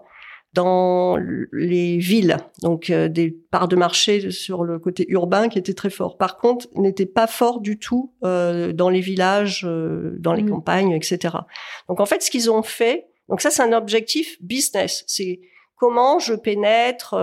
[0.55, 1.17] dans
[1.51, 5.89] les villes, donc euh, des parts de marché sur le côté urbain qui étaient très
[5.89, 6.17] forts.
[6.17, 10.49] Par contre, n'étaient pas forts du tout euh, dans les villages, euh, dans les mmh.
[10.49, 11.35] campagnes, etc.
[11.89, 15.41] Donc en fait, ce qu'ils ont fait, donc ça c'est un objectif business, c'est
[15.75, 17.15] comment je pénètre,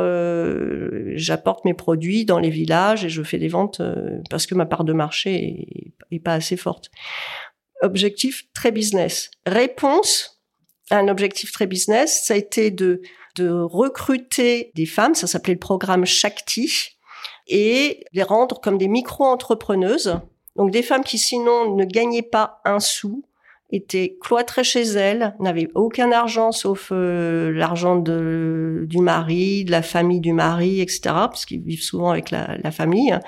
[1.14, 3.80] j'apporte mes produits dans les villages et je fais des ventes
[4.28, 6.90] parce que ma part de marché est, est pas assez forte.
[7.80, 9.30] Objectif très business.
[9.46, 10.44] Réponse
[10.90, 13.00] à un objectif très business, ça a été de
[13.36, 16.98] de recruter des femmes, ça s'appelait le programme Shakti,
[17.48, 20.20] et les rendre comme des micro-entrepreneuses.
[20.56, 23.24] Donc des femmes qui sinon ne gagnaient pas un sou,
[23.72, 29.80] étaient cloîtrées chez elles, n'avaient aucun argent sauf euh, l'argent de, du mari, de la
[29.80, 33.18] famille du mari, etc., parce qu'ils vivent souvent avec la, la famille.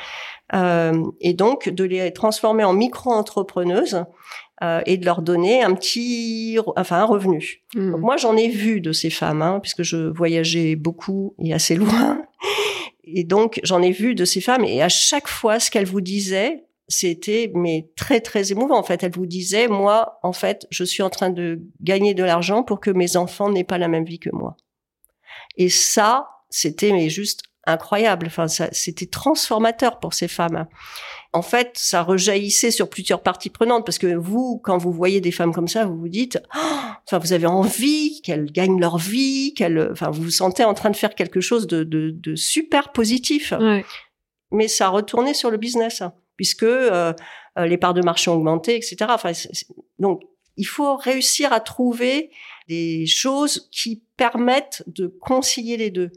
[0.55, 4.05] Euh, et donc de les transformer en micro-entrepreneuses
[4.65, 7.63] euh, et de leur donner un petit, enfin un revenu.
[7.75, 7.93] Hmm.
[7.93, 11.75] Donc moi j'en ai vu de ces femmes, hein, puisque je voyageais beaucoup et assez
[11.77, 12.23] loin,
[13.05, 16.01] et donc j'en ai vu de ces femmes et à chaque fois ce qu'elles vous
[16.01, 19.03] disaient, c'était mais très très émouvant en fait.
[19.03, 22.81] Elles vous disaient moi en fait je suis en train de gagner de l'argent pour
[22.81, 24.57] que mes enfants n'aient pas la même vie que moi.
[25.57, 28.27] Et ça c'était mais juste incroyable.
[28.27, 30.67] Enfin, ça, c'était transformateur pour ces femmes.
[31.35, 35.33] En fait, ça rejaillissait sur plusieurs parties prenantes parce que vous, quand vous voyez des
[35.33, 36.59] femmes comme ça, vous vous dites, oh,
[37.05, 40.91] enfin, vous avez envie qu'elles gagnent leur vie, qu'elles, enfin, vous vous sentez en train
[40.91, 43.53] de faire quelque chose de, de, de super positif.
[44.53, 47.13] Mais ça retournait sur le business hein, puisque euh,
[47.59, 48.97] euh, les parts de marché ont augmenté, etc.
[49.09, 49.33] Enfin,
[49.99, 50.23] donc,
[50.57, 52.31] il faut réussir à trouver
[52.69, 56.13] des choses qui permettent de concilier les deux.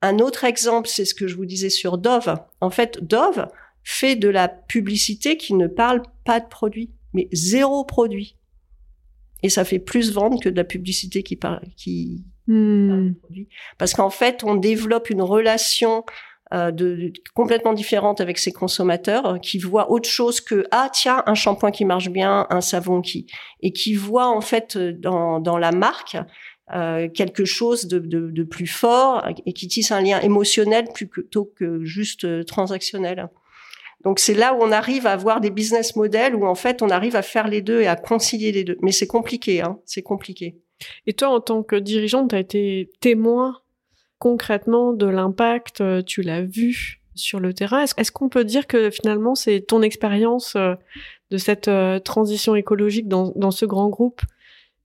[0.00, 2.36] Un autre exemple, c'est ce que je vous disais sur Dove.
[2.60, 3.48] En fait, Dove
[3.84, 8.36] fait de la publicité qui ne parle pas de produit, mais zéro produit.
[9.42, 12.88] Et ça fait plus vendre que de la publicité qui parle, qui hmm.
[12.88, 13.48] parle de produit.
[13.78, 16.04] Parce qu'en fait, on développe une relation
[16.52, 21.34] euh, de, complètement différente avec ses consommateurs qui voient autre chose que ah tiens un
[21.34, 23.26] shampoing qui marche bien un savon qui
[23.60, 26.18] et qui voient en fait dans, dans la marque
[26.74, 31.50] euh, quelque chose de, de, de, plus fort et qui tisse un lien émotionnel plutôt
[31.56, 33.28] que juste euh, transactionnel.
[34.04, 36.88] Donc c'est là où on arrive à avoir des business models où en fait on
[36.88, 38.78] arrive à faire les deux et à concilier les deux.
[38.82, 40.58] Mais c'est compliqué, hein, c'est compliqué.
[41.06, 43.60] Et toi, en tant que dirigeante, tu as été témoin
[44.18, 47.84] concrètement de l'impact, euh, tu l'as vu sur le terrain.
[47.84, 50.56] Est-ce qu'on peut dire que finalement c'est ton expérience
[51.30, 51.70] de cette
[52.04, 54.20] transition écologique dans ce grand groupe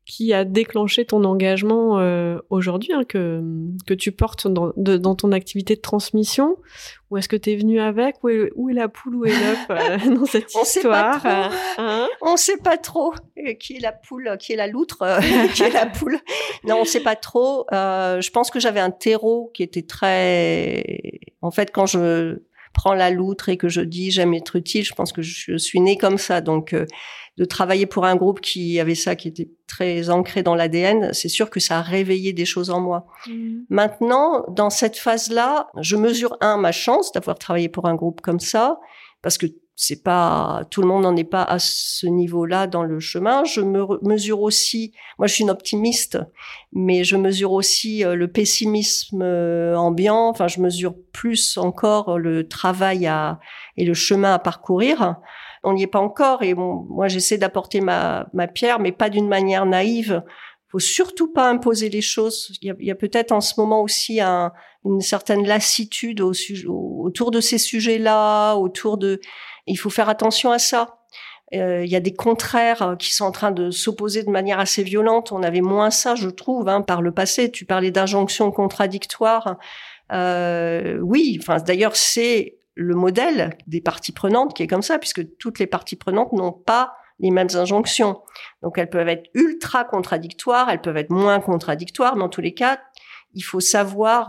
[0.10, 3.44] qui a déclenché ton engagement euh, aujourd'hui, hein, que,
[3.86, 6.58] que tu portes dans, dans ton activité de transmission?
[7.12, 8.16] Ou est-ce que tu es venu avec?
[8.24, 10.82] Où est, où est, la poule, où est l'œuf euh, dans cette On histoire sait
[10.82, 11.30] pas trop.
[11.30, 12.08] Euh, hein?
[12.24, 13.14] On sait pas trop
[13.60, 14.98] qui est la poule, qui est la loutre,
[15.54, 16.20] qui est la poule.
[16.64, 17.68] Non, on sait pas trop.
[17.72, 21.12] je pense que j'avais un terreau qui était très...
[21.42, 22.40] En fait, quand je
[22.74, 24.84] prends la loutre et que je dis j'aime être utile.
[24.84, 26.42] Je pense que je suis née comme ça.
[26.42, 26.86] Donc, euh,
[27.40, 31.30] de travailler pour un groupe qui avait ça, qui était très ancré dans l'ADN, c'est
[31.30, 33.08] sûr que ça a réveillé des choses en moi.
[33.28, 33.60] Mmh.
[33.70, 38.42] Maintenant, dans cette phase-là, je mesure un ma chance d'avoir travaillé pour un groupe comme
[38.42, 38.78] ça,
[39.22, 39.46] parce que
[39.82, 43.46] c'est pas tout le monde n'en est pas à ce niveau-là dans le chemin.
[43.46, 46.20] Je me mesure aussi, moi je suis une optimiste,
[46.74, 50.28] mais je mesure aussi euh, le pessimisme euh, ambiant.
[50.28, 53.40] Enfin, je mesure plus encore le travail à
[53.78, 55.16] et le chemin à parcourir.
[55.64, 59.10] On n'y est pas encore et bon, moi j'essaie d'apporter ma ma pierre, mais pas
[59.10, 60.24] d'une manière naïve
[60.72, 62.52] faut surtout pas imposer les choses.
[62.62, 64.52] Il y a, peut-être en ce moment aussi un,
[64.86, 66.32] une certaine lassitude au,
[66.68, 69.20] autour de ces sujets-là, autour de
[69.70, 71.00] il faut faire attention à ça.
[71.54, 74.60] Euh, il y a des contraires euh, qui sont en train de s'opposer de manière
[74.60, 75.32] assez violente.
[75.32, 77.50] On avait moins ça, je trouve, hein, par le passé.
[77.50, 79.58] Tu parlais d'injonctions contradictoires.
[80.12, 85.60] Euh, oui, d'ailleurs c'est le modèle des parties prenantes qui est comme ça, puisque toutes
[85.60, 88.22] les parties prenantes n'ont pas les mêmes injonctions.
[88.62, 92.54] Donc elles peuvent être ultra contradictoires, elles peuvent être moins contradictoires, mais en tous les
[92.54, 92.80] cas,
[93.34, 94.28] il faut savoir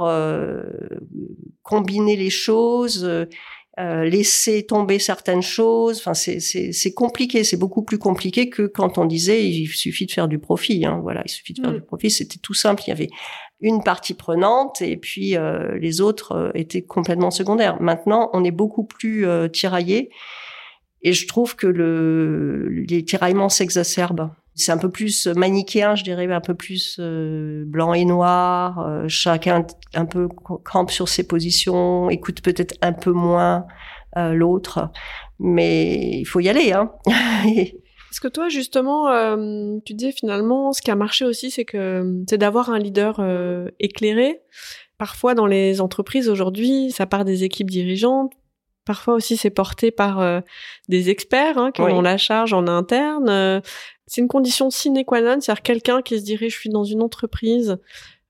[1.62, 3.09] combiner les choses,
[3.81, 5.99] euh, laisser tomber certaines choses.
[5.99, 10.28] Enfin, c'est compliqué, c'est beaucoup plus compliqué que quand on disait il suffit de faire
[10.28, 10.85] du profit.
[10.85, 11.01] Hein.
[11.03, 11.76] Voilà, il suffit de faire mm.
[11.76, 12.11] du profit.
[12.11, 12.83] C'était tout simple.
[12.87, 13.09] Il y avait
[13.61, 17.81] une partie prenante et puis euh, les autres euh, étaient complètement secondaires.
[17.81, 20.11] Maintenant, on est beaucoup plus tiraillé
[21.03, 26.31] et je trouve que le, les tiraillements s'exacerbent c'est un peu plus manichéen, je dirais,
[26.31, 28.81] un peu plus euh, blanc et noir.
[28.81, 30.29] Euh, chacun un peu
[30.65, 33.67] campe sur ses positions, écoute peut-être un peu moins
[34.17, 34.91] euh, l'autre,
[35.39, 36.73] mais il faut y aller.
[36.73, 36.93] Hein.
[37.07, 39.07] Est-ce que toi, justement,
[39.87, 43.25] tu dis finalement, ce qui a marché aussi, c'est que c'est d'avoir un leader
[43.79, 44.41] éclairé.
[44.99, 48.33] Parfois, dans les entreprises aujourd'hui, ça part des équipes dirigeantes.
[48.85, 50.43] Parfois aussi, c'est porté par
[50.89, 53.63] des experts hein, qui ont la charge en interne
[54.11, 57.01] c'est une condition sine qua non, c'est-à-dire quelqu'un qui se dirait je suis dans une
[57.01, 57.79] entreprise,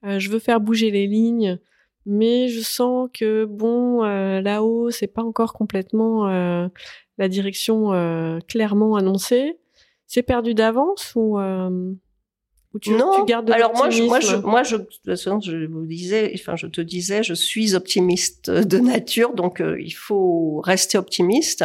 [0.04, 1.58] euh, je veux faire bouger les lignes,
[2.04, 6.68] mais je sens que bon euh, là-haut c'est pas encore complètement euh,
[7.16, 9.58] la direction clairement annoncée.
[10.06, 14.36] C'est perdu d'avance ou ou tu, non, tu gardes de alors moi je, moi je,
[14.36, 18.48] moi je, de toute façon, je vous disais, enfin, je te disais, je suis optimiste
[18.48, 21.64] de nature, donc il faut rester optimiste.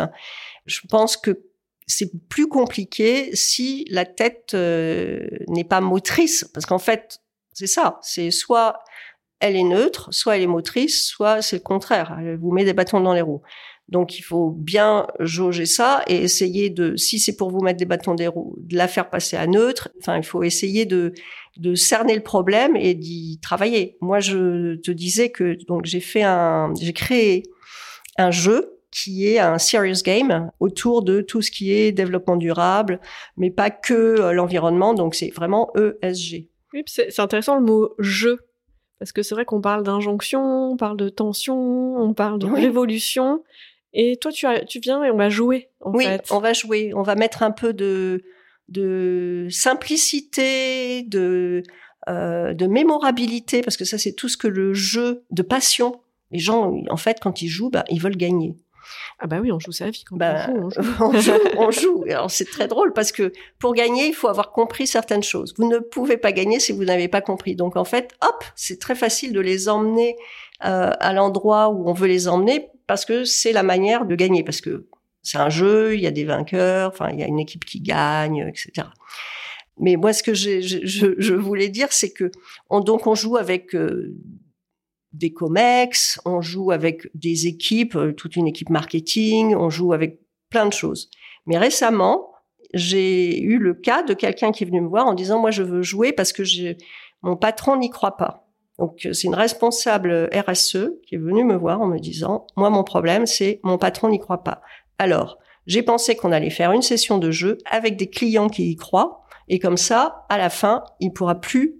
[0.66, 1.43] Je pense que
[1.88, 7.19] c'est plus compliqué si la tête euh, n'est pas motrice, parce qu'en fait,
[7.53, 8.79] c'est ça, c'est soit
[9.39, 12.73] elle est neutre, soit elle est motrice, soit c'est le contraire, elle vous met des
[12.73, 13.41] bâtons dans les roues.
[13.88, 17.86] Donc il faut bien jauger ça et essayer de, si c'est pour vous mettre des
[17.86, 19.89] bâtons dans les roues, de la faire passer à neutre.
[19.99, 21.13] Enfin, il faut essayer de
[21.57, 23.97] de cerner le problème et d'y travailler.
[24.01, 27.43] Moi, je te disais que donc j'ai fait un, j'ai créé
[28.17, 33.01] un jeu qui est un serious game autour de tout ce qui est développement durable,
[33.35, 34.93] mais pas que euh, l'environnement.
[34.93, 36.47] Donc c'est vraiment ESG.
[36.73, 38.39] Oui, c'est intéressant le mot jeu.
[38.99, 43.43] Parce que c'est vrai qu'on parle d'injonction, on parle de tension, on parle de révolution.
[43.91, 46.93] Et toi, tu, as, tu viens et on va jouer, en oui, on va jouer.
[46.95, 48.23] On va mettre un peu de,
[48.69, 51.63] de simplicité, de,
[52.07, 55.99] euh, de mémorabilité, parce que ça, c'est tout ce que le jeu de passion.
[56.31, 58.55] Les gens, en fait, quand ils jouent, bah, ils veulent gagner.
[59.20, 60.70] Ah bah oui, on joue sa vie quand bah, on
[61.20, 61.34] joue.
[61.57, 62.03] On joue.
[62.09, 65.53] Alors c'est très drôle parce que pour gagner, il faut avoir compris certaines choses.
[65.57, 67.55] Vous ne pouvez pas gagner si vous n'avez pas compris.
[67.55, 70.18] Donc en fait, hop, c'est très facile de les emmener
[70.66, 74.43] euh, à l'endroit où on veut les emmener parce que c'est la manière de gagner.
[74.43, 74.88] Parce que
[75.24, 77.80] c'est un jeu, il y a des vainqueurs, enfin il y a une équipe qui
[77.80, 78.88] gagne, etc.
[79.78, 82.32] Mais moi, ce que je, je, voulais dire, c'est que
[82.70, 84.16] on, donc on joue avec euh,
[85.16, 90.20] des comex, on joue avec des équipes, euh, toute une équipe marketing, on joue avec
[90.49, 91.09] plein de choses.
[91.45, 92.32] Mais récemment,
[92.74, 95.63] j'ai eu le cas de quelqu'un qui est venu me voir en disant moi je
[95.63, 96.43] veux jouer parce que
[97.22, 98.47] mon patron n'y croit pas.
[98.78, 102.70] Donc euh, c'est une responsable RSE qui est venue me voir en me disant moi
[102.70, 104.61] mon problème c'est mon patron n'y croit pas.
[104.97, 105.38] Alors,
[105.68, 109.24] j'ai pensé qu'on allait faire une session de jeu avec des clients qui y croient
[109.47, 111.80] et comme ça à la fin, il pourra plus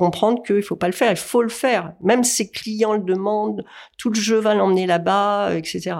[0.00, 1.92] comprendre qu'il faut pas le faire, il faut le faire.
[2.02, 3.64] Même ses clients le demandent,
[3.98, 5.92] tout le jeu va l'emmener là-bas, etc.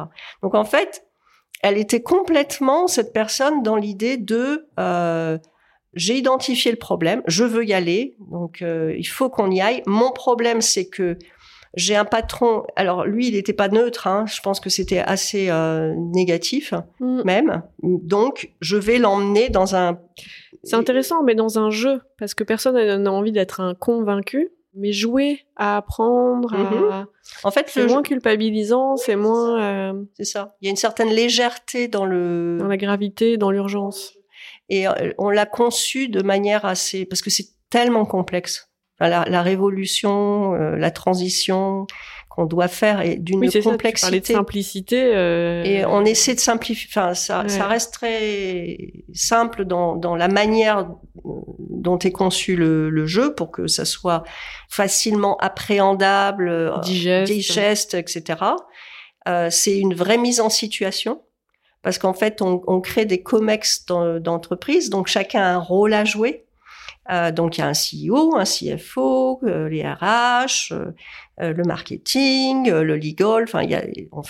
[0.43, 1.07] Donc en fait,
[1.63, 5.39] elle était complètement cette personne dans l'idée de euh,
[5.95, 9.83] j'ai identifié le problème, je veux y aller, donc euh, il faut qu'on y aille.
[9.87, 11.19] Mon problème, c'est que
[11.75, 12.65] j'ai un patron.
[12.77, 14.07] Alors lui, il n'était pas neutre.
[14.07, 17.23] Hein, je pense que c'était assez euh, négatif mm.
[17.25, 17.63] même.
[17.83, 19.99] Donc je vais l'emmener dans un
[20.63, 24.51] c'est intéressant, mais dans un jeu, parce que personne n'a envie d'être un convaincu.
[24.75, 26.57] mais jouer à apprendre.
[26.57, 27.07] Mhm.
[27.43, 29.61] En fait, c'est moins culpabilisant, c'est moins.
[29.61, 30.55] Euh, c'est ça.
[30.61, 32.59] Il y a une certaine légèreté dans le.
[32.61, 34.17] Dans la gravité, dans l'urgence.
[34.69, 38.70] Et euh, on l'a conçu de manière assez, parce que c'est tellement complexe.
[39.09, 41.87] La, la, révolution, euh, la transition,
[42.31, 44.17] qu'on doit faire et d'une oui, complexité.
[44.17, 45.13] Ça, tu de simplicité.
[45.15, 45.65] Euh...
[45.65, 46.89] Et on essaie de simplifier.
[46.91, 48.79] Enfin, ça, ça reste très
[49.13, 50.89] simple dans, dans la manière
[51.25, 54.23] dont est conçu le, le, jeu pour que ça soit
[54.69, 58.39] facilement appréhendable, euh, digeste, digeste etc.
[59.29, 61.23] Euh, c'est une vraie mise en situation
[61.83, 66.05] parce qu'en fait, on, on, crée des comex d'entreprise, donc chacun a un rôle à
[66.05, 66.45] jouer.
[67.11, 70.93] Euh, donc il y a un CEO, un CFO, euh, les RH, euh,
[71.39, 73.45] le marketing, le legal.
[73.45, 73.83] Enfin, a,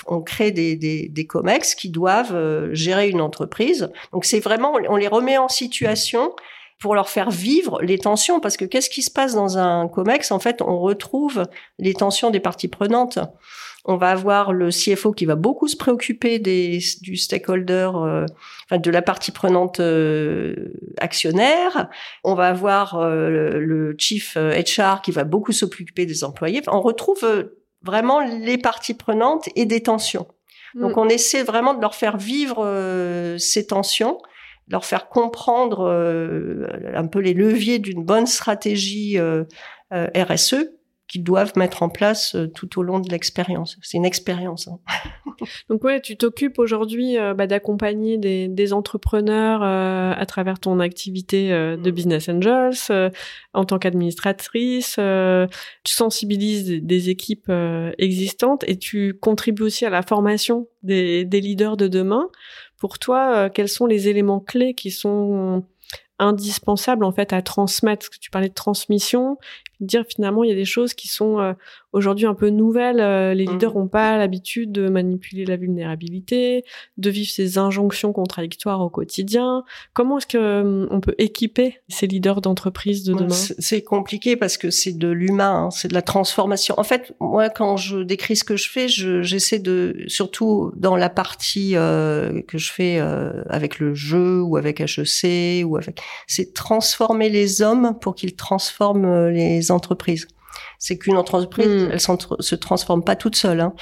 [0.06, 3.90] on, crée des, des, des, comex qui doivent gérer une entreprise.
[4.12, 6.32] Donc c'est vraiment, on les remet en situation
[6.78, 10.30] pour leur faire vivre les tensions, parce que qu'est-ce qui se passe dans un comex?
[10.30, 11.44] En fait, on retrouve
[11.78, 13.18] les tensions des parties prenantes.
[13.86, 18.26] On va avoir le CFO qui va beaucoup se préoccuper des, du stakeholder, euh,
[18.66, 21.88] enfin de la partie prenante euh, actionnaire.
[22.22, 26.62] On va avoir euh, le chief HR qui va beaucoup s'occuper des employés.
[26.68, 27.50] on retrouve
[27.82, 30.28] vraiment les parties prenantes et des tensions.
[30.74, 30.80] Mm.
[30.82, 34.18] Donc on essaie vraiment de leur faire vivre ces tensions
[34.68, 35.90] leur faire comprendre
[36.94, 39.18] un peu les leviers d'une bonne stratégie
[39.90, 40.79] RSE
[41.10, 43.76] qu'ils doivent mettre en place euh, tout au long de l'expérience.
[43.82, 44.68] C'est une expérience.
[44.68, 44.78] Hein.
[45.68, 50.78] Donc ouais, tu t'occupes aujourd'hui euh, bah, d'accompagner des, des, entrepreneurs euh, à travers ton
[50.78, 53.10] activité de Business Angels,
[53.52, 55.00] en tant qu'administratrice,
[55.84, 57.50] tu sensibilises des, équipes
[57.98, 62.28] existantes et tu contribues aussi à la formation des, des leaders de demain.
[62.78, 65.64] Pour toi, quels sont les éléments clés qui sont
[66.18, 68.06] indispensables en fait à transmettre?
[68.06, 69.38] Parce que tu parlais de transmission,
[69.80, 71.52] dire finalement il y a des choses qui sont euh,
[71.92, 73.00] aujourd'hui un peu nouvelles.
[73.00, 73.90] Euh, les leaders n'ont mmh.
[73.90, 76.64] pas l'habitude de manipuler la vulnérabilité,
[76.98, 79.64] de vivre ces injonctions contradictoires au quotidien.
[79.94, 83.28] Comment est-ce que euh, on peut équiper ces leaders d'entreprise de demain?
[83.30, 86.74] C'est compliqué parce que c'est de l'humain, hein, c'est de la transformation.
[86.78, 91.08] En fait, moi quand je décris ce que je fais, j'essaie de surtout dans la
[91.08, 92.98] partie que je fais
[93.48, 99.28] avec le jeu ou avec HEC ou avec, c'est transformer les hommes pour qu'ils transforment
[99.28, 100.28] les entreprises.
[100.78, 101.90] C'est qu'une entreprise, hmm.
[101.92, 103.60] elle se transforme pas toute seule.
[103.60, 103.74] Hein.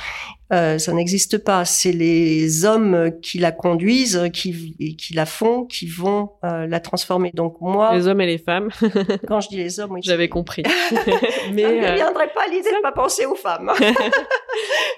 [0.51, 1.65] Euh, ça n'existe pas.
[1.65, 7.31] C'est les hommes qui la conduisent, qui, qui la font, qui vont euh, la transformer.
[7.35, 8.71] Donc moi, les hommes et les femmes.
[9.29, 10.63] quand je dis les hommes, oui, j'avais compris.
[11.53, 13.71] Mais ça ne euh, viendrait pas l'idée de pas penser aux femmes.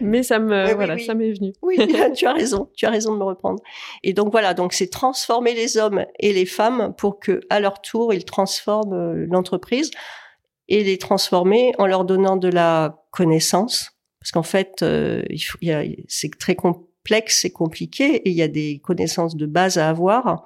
[0.01, 1.53] Mais ça me, voilà, ça m'est venu.
[1.63, 1.79] oui,
[2.15, 2.71] tu as raison.
[2.77, 3.61] Tu as raison de me reprendre.
[4.05, 7.81] Et donc voilà, donc c'est transformer les hommes et les femmes pour que, à leur
[7.83, 9.91] tour, ils transforment l'entreprise
[10.71, 13.91] et les transformer en leur donnant de la connaissance.
[14.21, 15.23] Parce qu'en fait, euh,
[16.09, 20.45] c'est très complexe, c'est compliqué, et il y a des connaissances de base à avoir,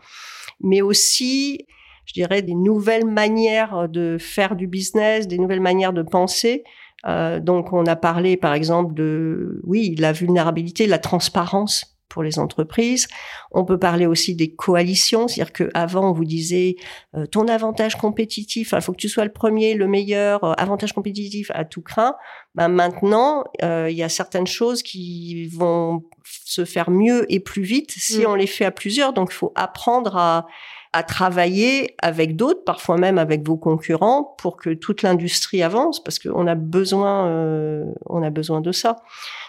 [0.60, 1.66] mais aussi,
[2.06, 6.64] je dirais, des nouvelles manières de faire du business, des nouvelles manières de penser.
[7.06, 12.38] Euh, donc, on a parlé, par exemple, de, oui, la vulnérabilité, la transparence pour les
[12.38, 13.08] entreprises.
[13.50, 16.76] On peut parler aussi des coalitions, c'est-à-dire qu'avant on vous disait
[17.16, 20.92] euh, ton avantage compétitif, il faut que tu sois le premier, le meilleur, euh, avantage
[20.92, 22.14] compétitif à tout craint.
[22.54, 26.04] Ben maintenant, euh, il y a certaines choses qui vont
[26.44, 28.26] se faire mieux et plus vite si mm.
[28.28, 29.12] on les fait à plusieurs.
[29.12, 30.46] Donc il faut apprendre à
[30.94, 36.20] à travailler avec d'autres, parfois même avec vos concurrents, pour que toute l'industrie avance, parce
[36.20, 38.96] qu'on a besoin, euh, on a besoin de ça.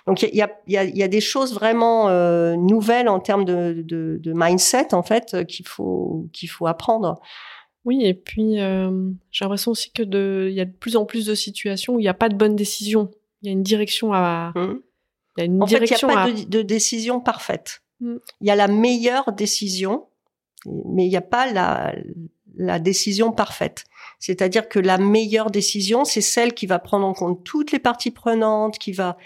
[0.08, 3.46] Donc il y a, y, a, y a, des choses vraiment euh, nouvelles en termes
[3.46, 7.20] de, de, de mindset en fait qu'il faut qu'il faut apprendre.
[7.86, 11.06] Oui, et puis euh, j'ai l'impression aussi que de, il y a de plus en
[11.06, 13.12] plus de situations où il n'y a pas de bonne décision.
[13.44, 14.52] Il y a une direction à.
[14.56, 14.80] Mmh.
[15.38, 17.84] Il y a une en direction fait, il n'y a pas de, de, décision parfaite.
[18.00, 18.16] Mmh.
[18.42, 20.08] Il y a la meilleure décision
[20.66, 21.94] mais il n'y a pas la,
[22.58, 23.86] la décision parfaite.
[24.20, 28.12] C'est-à-dire que la meilleure décision, c'est celle qui va prendre en compte toutes les parties
[28.12, 29.18] prenantes, qui va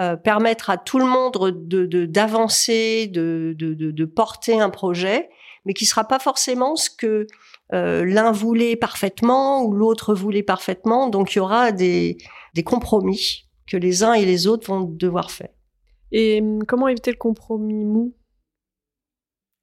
[0.00, 1.34] euh, permettre à tout le monde
[1.68, 5.30] de d'avancer, de, de, de, de, porter un projet,
[5.64, 7.26] mais qui sera pas forcément ce que
[7.72, 11.08] euh, l'un voulait parfaitement ou l'autre voulait parfaitement.
[11.08, 12.18] Donc il y aura des,
[12.54, 15.50] des compromis que les uns et les autres vont devoir faire.
[16.12, 18.14] Et hum, comment éviter le compromis mou?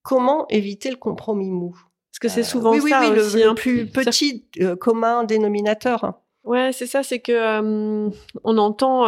[0.04, 1.76] Comment éviter le compromis mou?
[2.12, 3.56] Parce que c'est euh, souvent oui, ça oui, aussi, le, hein.
[3.56, 6.22] plus petit euh, commun dénominateur.
[6.44, 8.10] Ouais, c'est ça, c'est que euh,
[8.44, 9.06] on entend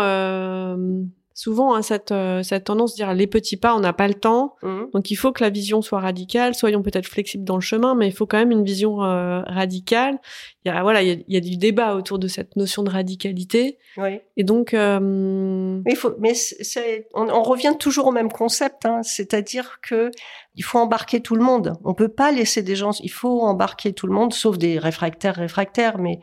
[1.33, 4.13] souvent hein, cette, euh, cette tendance de dire les petits pas, on n'a pas le
[4.13, 4.55] temps.
[4.61, 4.81] Mmh.
[4.93, 6.55] Donc il faut que la vision soit radicale.
[6.55, 10.19] Soyons peut-être flexibles dans le chemin, mais il faut quand même une vision euh, radicale.
[10.65, 12.55] Il y a voilà, il y a, il y a du débat autour de cette
[12.55, 13.77] notion de radicalité.
[13.97, 14.19] Oui.
[14.37, 18.85] Et donc euh, Mais il faut, mais c'est- on, on revient toujours au même concept,
[18.85, 20.11] hein, c'est-à-dire que
[20.55, 21.73] il faut embarquer tout le monde.
[21.83, 22.91] On peut pas laisser des gens.
[23.01, 25.97] Il faut embarquer tout le monde, sauf des réfractaires, réfractaires.
[25.97, 26.19] Mais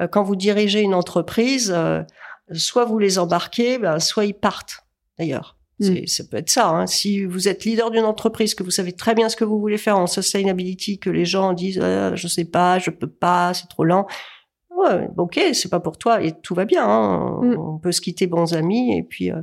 [0.00, 2.02] euh, quand vous dirigez une entreprise, euh,
[2.52, 4.84] soit vous les embarquez, ben, soit ils partent.
[5.18, 6.68] D'ailleurs, C'est- ça peut être ça.
[6.68, 6.86] Hein.
[6.86, 9.78] Si vous êtes leader d'une entreprise, que vous savez très bien ce que vous voulez
[9.78, 13.66] faire en sustainability, que les gens disent euh, je sais pas, je peux pas, c'est
[13.68, 14.06] trop lent.
[14.76, 16.84] Ouais, ok, c'est pas pour toi et tout va bien.
[16.86, 17.38] Hein.
[17.42, 17.58] Mm.
[17.58, 19.30] On peut se quitter bons amis et puis.
[19.32, 19.40] euh,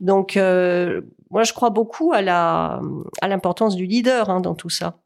[0.00, 1.00] donc, euh,
[1.30, 2.80] moi, je crois beaucoup à la
[3.20, 4.98] à l'importance du leader hein, dans tout ça,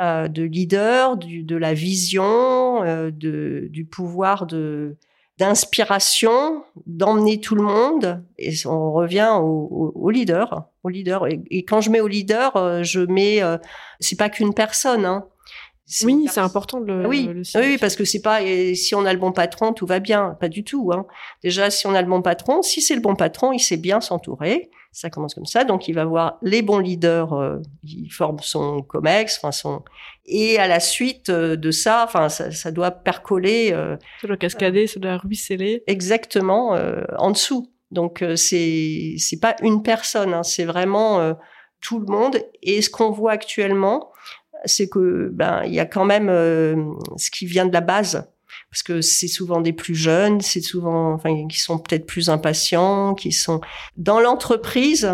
[0.00, 4.96] Euh, de leader, du, de la vision, euh, de, du pouvoir de
[5.38, 8.24] d'inspiration, d'emmener tout le monde.
[8.38, 11.26] Et on revient au, au, au leader, au leader.
[11.26, 13.56] Et, et quand je mets au leader, euh, je mets, euh,
[14.00, 15.04] c'est pas qu'une personne.
[15.04, 15.26] Hein.
[16.04, 19.06] Oui, c'est important de le, oui, le oui, parce que c'est pas et si on
[19.06, 20.90] a le bon patron, tout va bien, pas du tout.
[20.92, 21.06] Hein.
[21.42, 24.02] Déjà, si on a le bon patron, si c'est le bon patron, il sait bien
[24.02, 24.70] s'entourer.
[24.90, 28.80] Ça commence comme ça, donc il va voir les bons leaders, euh, il forme son
[28.82, 29.82] comex, enfin son,
[30.24, 34.36] et à la suite euh, de ça, enfin ça, ça doit percoler euh, ça doit
[34.38, 35.84] cascader, ça doit ruisseler.
[35.86, 37.70] exactement euh, en dessous.
[37.90, 41.34] Donc euh, c'est c'est pas une personne, hein, c'est vraiment euh,
[41.80, 42.38] tout le monde.
[42.62, 44.10] Et ce qu'on voit actuellement,
[44.64, 46.76] c'est que ben il y a quand même euh,
[47.16, 48.30] ce qui vient de la base,
[48.70, 53.14] parce que c'est souvent des plus jeunes, c'est souvent enfin qui sont peut-être plus impatients,
[53.14, 53.60] qui sont
[53.96, 55.10] dans l'entreprise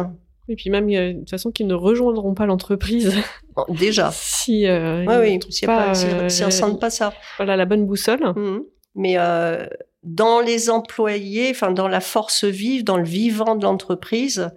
[0.48, 3.14] Et puis même, euh, de toute façon, qu'ils ne rejoindront pas l'entreprise
[3.55, 4.11] bon, déjà.
[4.14, 7.14] si, euh, Oui, ils oui, a pas, pas, si, euh, si on sent pas ça.
[7.36, 8.24] voilà, la bonne boussole.
[8.36, 8.64] Mhm.
[8.96, 9.66] Mais euh,
[10.02, 14.50] dans les employés, enfin dans la force vive, dans le vivant de l'entreprise,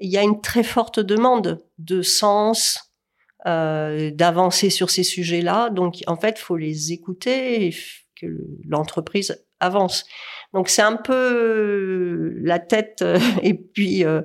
[0.00, 2.92] il y a une très forte demande de sens,
[3.46, 5.70] euh, d'avancer sur ces sujets-là.
[5.70, 7.74] Donc en fait, faut les écouter
[8.68, 10.04] l'entreprise avance.
[10.52, 14.22] Donc c'est un peu la tête euh, et puis euh,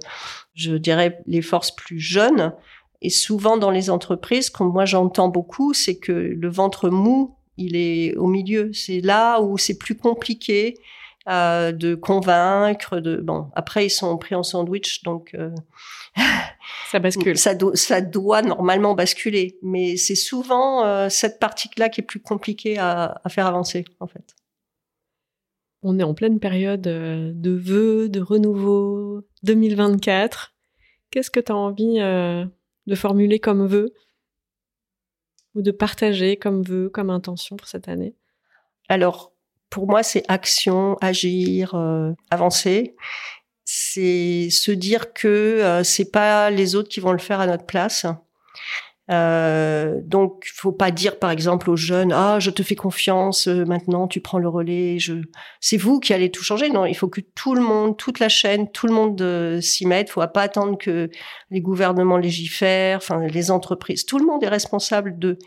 [0.54, 2.54] je dirais les forces plus jeunes.
[3.02, 7.76] Et souvent dans les entreprises, comme moi j'entends beaucoup, c'est que le ventre mou, il
[7.76, 8.72] est au milieu.
[8.74, 10.76] C'est là où c'est plus compliqué
[11.28, 13.00] euh, de convaincre.
[13.00, 15.52] De bon, après ils sont pris en sandwich, donc euh,
[16.90, 17.38] Ça bascule.
[17.38, 19.58] ça, do- ça doit normalement basculer.
[19.62, 24.08] Mais c'est souvent euh, cette partie-là qui est plus compliquée à, à faire avancer, en
[24.08, 24.36] fait.
[25.84, 30.56] On est en pleine période euh, de vœux, de renouveau 2024.
[31.12, 32.46] Qu'est-ce que tu as envie euh,
[32.88, 33.94] de formuler comme vœu
[35.56, 38.16] ou de partager comme vœu, comme intention pour cette année?
[38.90, 39.34] Alors,
[39.70, 42.96] pour moi, c'est action, agir, euh, avancer.
[43.66, 47.66] C'est se dire que euh, c'est pas les autres qui vont le faire à notre
[47.66, 48.06] place.
[49.10, 53.64] Euh, donc, faut pas dire, par exemple, aux jeunes, ah, je te fais confiance, euh,
[53.66, 55.00] maintenant tu prends le relais.
[55.00, 55.14] Je,
[55.62, 56.70] c'est vous qui allez tout changer.
[56.70, 59.86] Non, il faut que tout le monde, toute la chaîne, tout le monde euh, s'y
[59.86, 60.10] mette.
[60.10, 61.10] Faut pas attendre que
[61.52, 64.06] les gouvernements légifèrent, enfin les entreprises.
[64.06, 65.38] Tout le monde est responsable de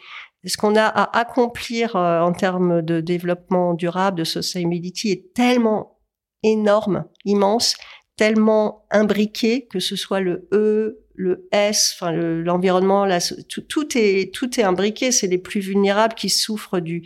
[0.49, 5.99] ce qu'on a à accomplir euh, en termes de développement durable, de sustainability est tellement
[6.43, 7.77] énorme, immense,
[8.17, 13.89] tellement imbriqué que ce soit le E, le S, enfin le- l'environnement, so- tout, tout
[13.99, 15.13] est tout est imbriqué.
[15.13, 17.03] C'est les plus vulnérables qui souffrent du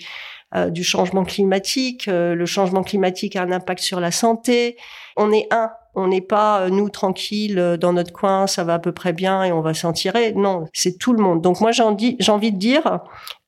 [0.55, 2.07] euh, du changement climatique.
[2.07, 4.77] Euh, le changement climatique a un impact sur la santé.
[5.17, 5.71] On est un.
[5.95, 9.13] On n'est pas euh, nous tranquilles euh, dans notre coin, ça va à peu près
[9.13, 10.33] bien et on va s'en tirer.
[10.33, 11.41] Non, c'est tout le monde.
[11.43, 13.01] Donc moi j'ai envie, de dire,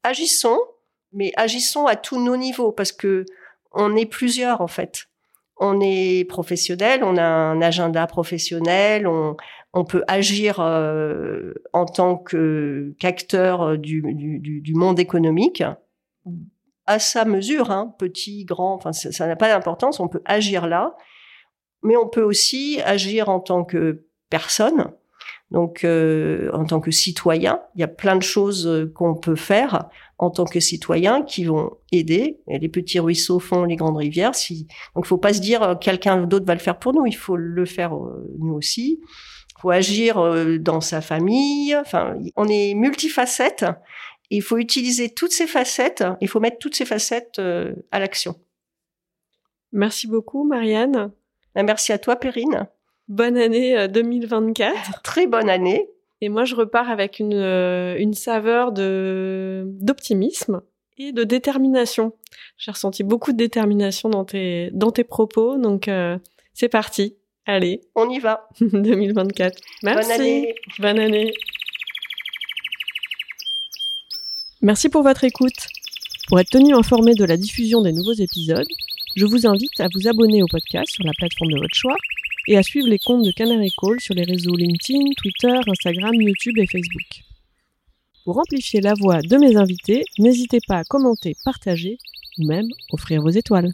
[0.03, 0.59] agissons,
[1.13, 3.25] mais agissons à tous nos niveaux parce que
[3.73, 5.07] on est plusieurs en fait.
[5.59, 9.37] On est professionnel, on a un agenda professionnel, on,
[9.73, 15.63] on peut agir euh, en tant qu'acteur du, du, du, du monde économique
[16.87, 20.01] à sa mesure, hein, petit, grand, enfin ça n'a pas d'importance.
[20.01, 20.95] On peut agir là,
[21.87, 24.93] mais on peut aussi agir en tant que personne,
[25.53, 27.61] donc euh, en tant que citoyen.
[27.77, 31.45] Il y a plein de choses euh, qu'on peut faire en tant que citoyen qui
[31.45, 32.41] vont aider.
[32.49, 34.35] Les petits ruisseaux font les grandes rivières.
[34.35, 34.67] Si...
[34.97, 37.07] Donc il faut pas se dire euh, quelqu'un d'autre va le faire pour nous.
[37.07, 37.93] Il faut le faire
[38.41, 38.99] nous aussi.
[39.01, 41.75] Il faut agir dans sa famille.
[41.77, 43.65] Enfin, on est multifacette.
[44.31, 46.05] Il faut utiliser toutes ces facettes.
[46.21, 47.41] Il faut mettre toutes ces facettes
[47.91, 48.35] à l'action.
[49.73, 51.13] Merci beaucoup, Marianne.
[51.57, 52.69] Ben, Merci à toi, Perrine.
[53.09, 55.01] Bonne année euh, 2024.
[55.03, 55.89] Très bonne année.
[56.21, 60.61] Et moi, je repars avec une, euh, une saveur de d'optimisme
[60.99, 62.13] et de détermination.
[62.59, 66.19] J'ai ressenti beaucoup de détermination dans tes, dans tes propos, donc euh,
[66.53, 67.17] c'est parti.
[67.47, 68.49] Allez, on y va.
[68.61, 69.59] 2024.
[69.83, 70.09] Merci.
[70.09, 70.55] Bonne année.
[70.79, 71.33] Bonne année.
[74.61, 75.69] Merci pour votre écoute.
[76.29, 78.67] Pour être tenu informé de la diffusion des nouveaux épisodes,
[79.17, 81.97] je vous invite à vous abonner au podcast sur la plateforme de votre choix
[82.49, 86.59] et à suivre les comptes de Canary Call sur les réseaux LinkedIn, Twitter, Instagram, YouTube
[86.59, 87.25] et Facebook.
[88.25, 91.97] Pour amplifier la voix de mes invités, n'hésitez pas à commenter, partager
[92.39, 93.73] ou même offrir vos étoiles.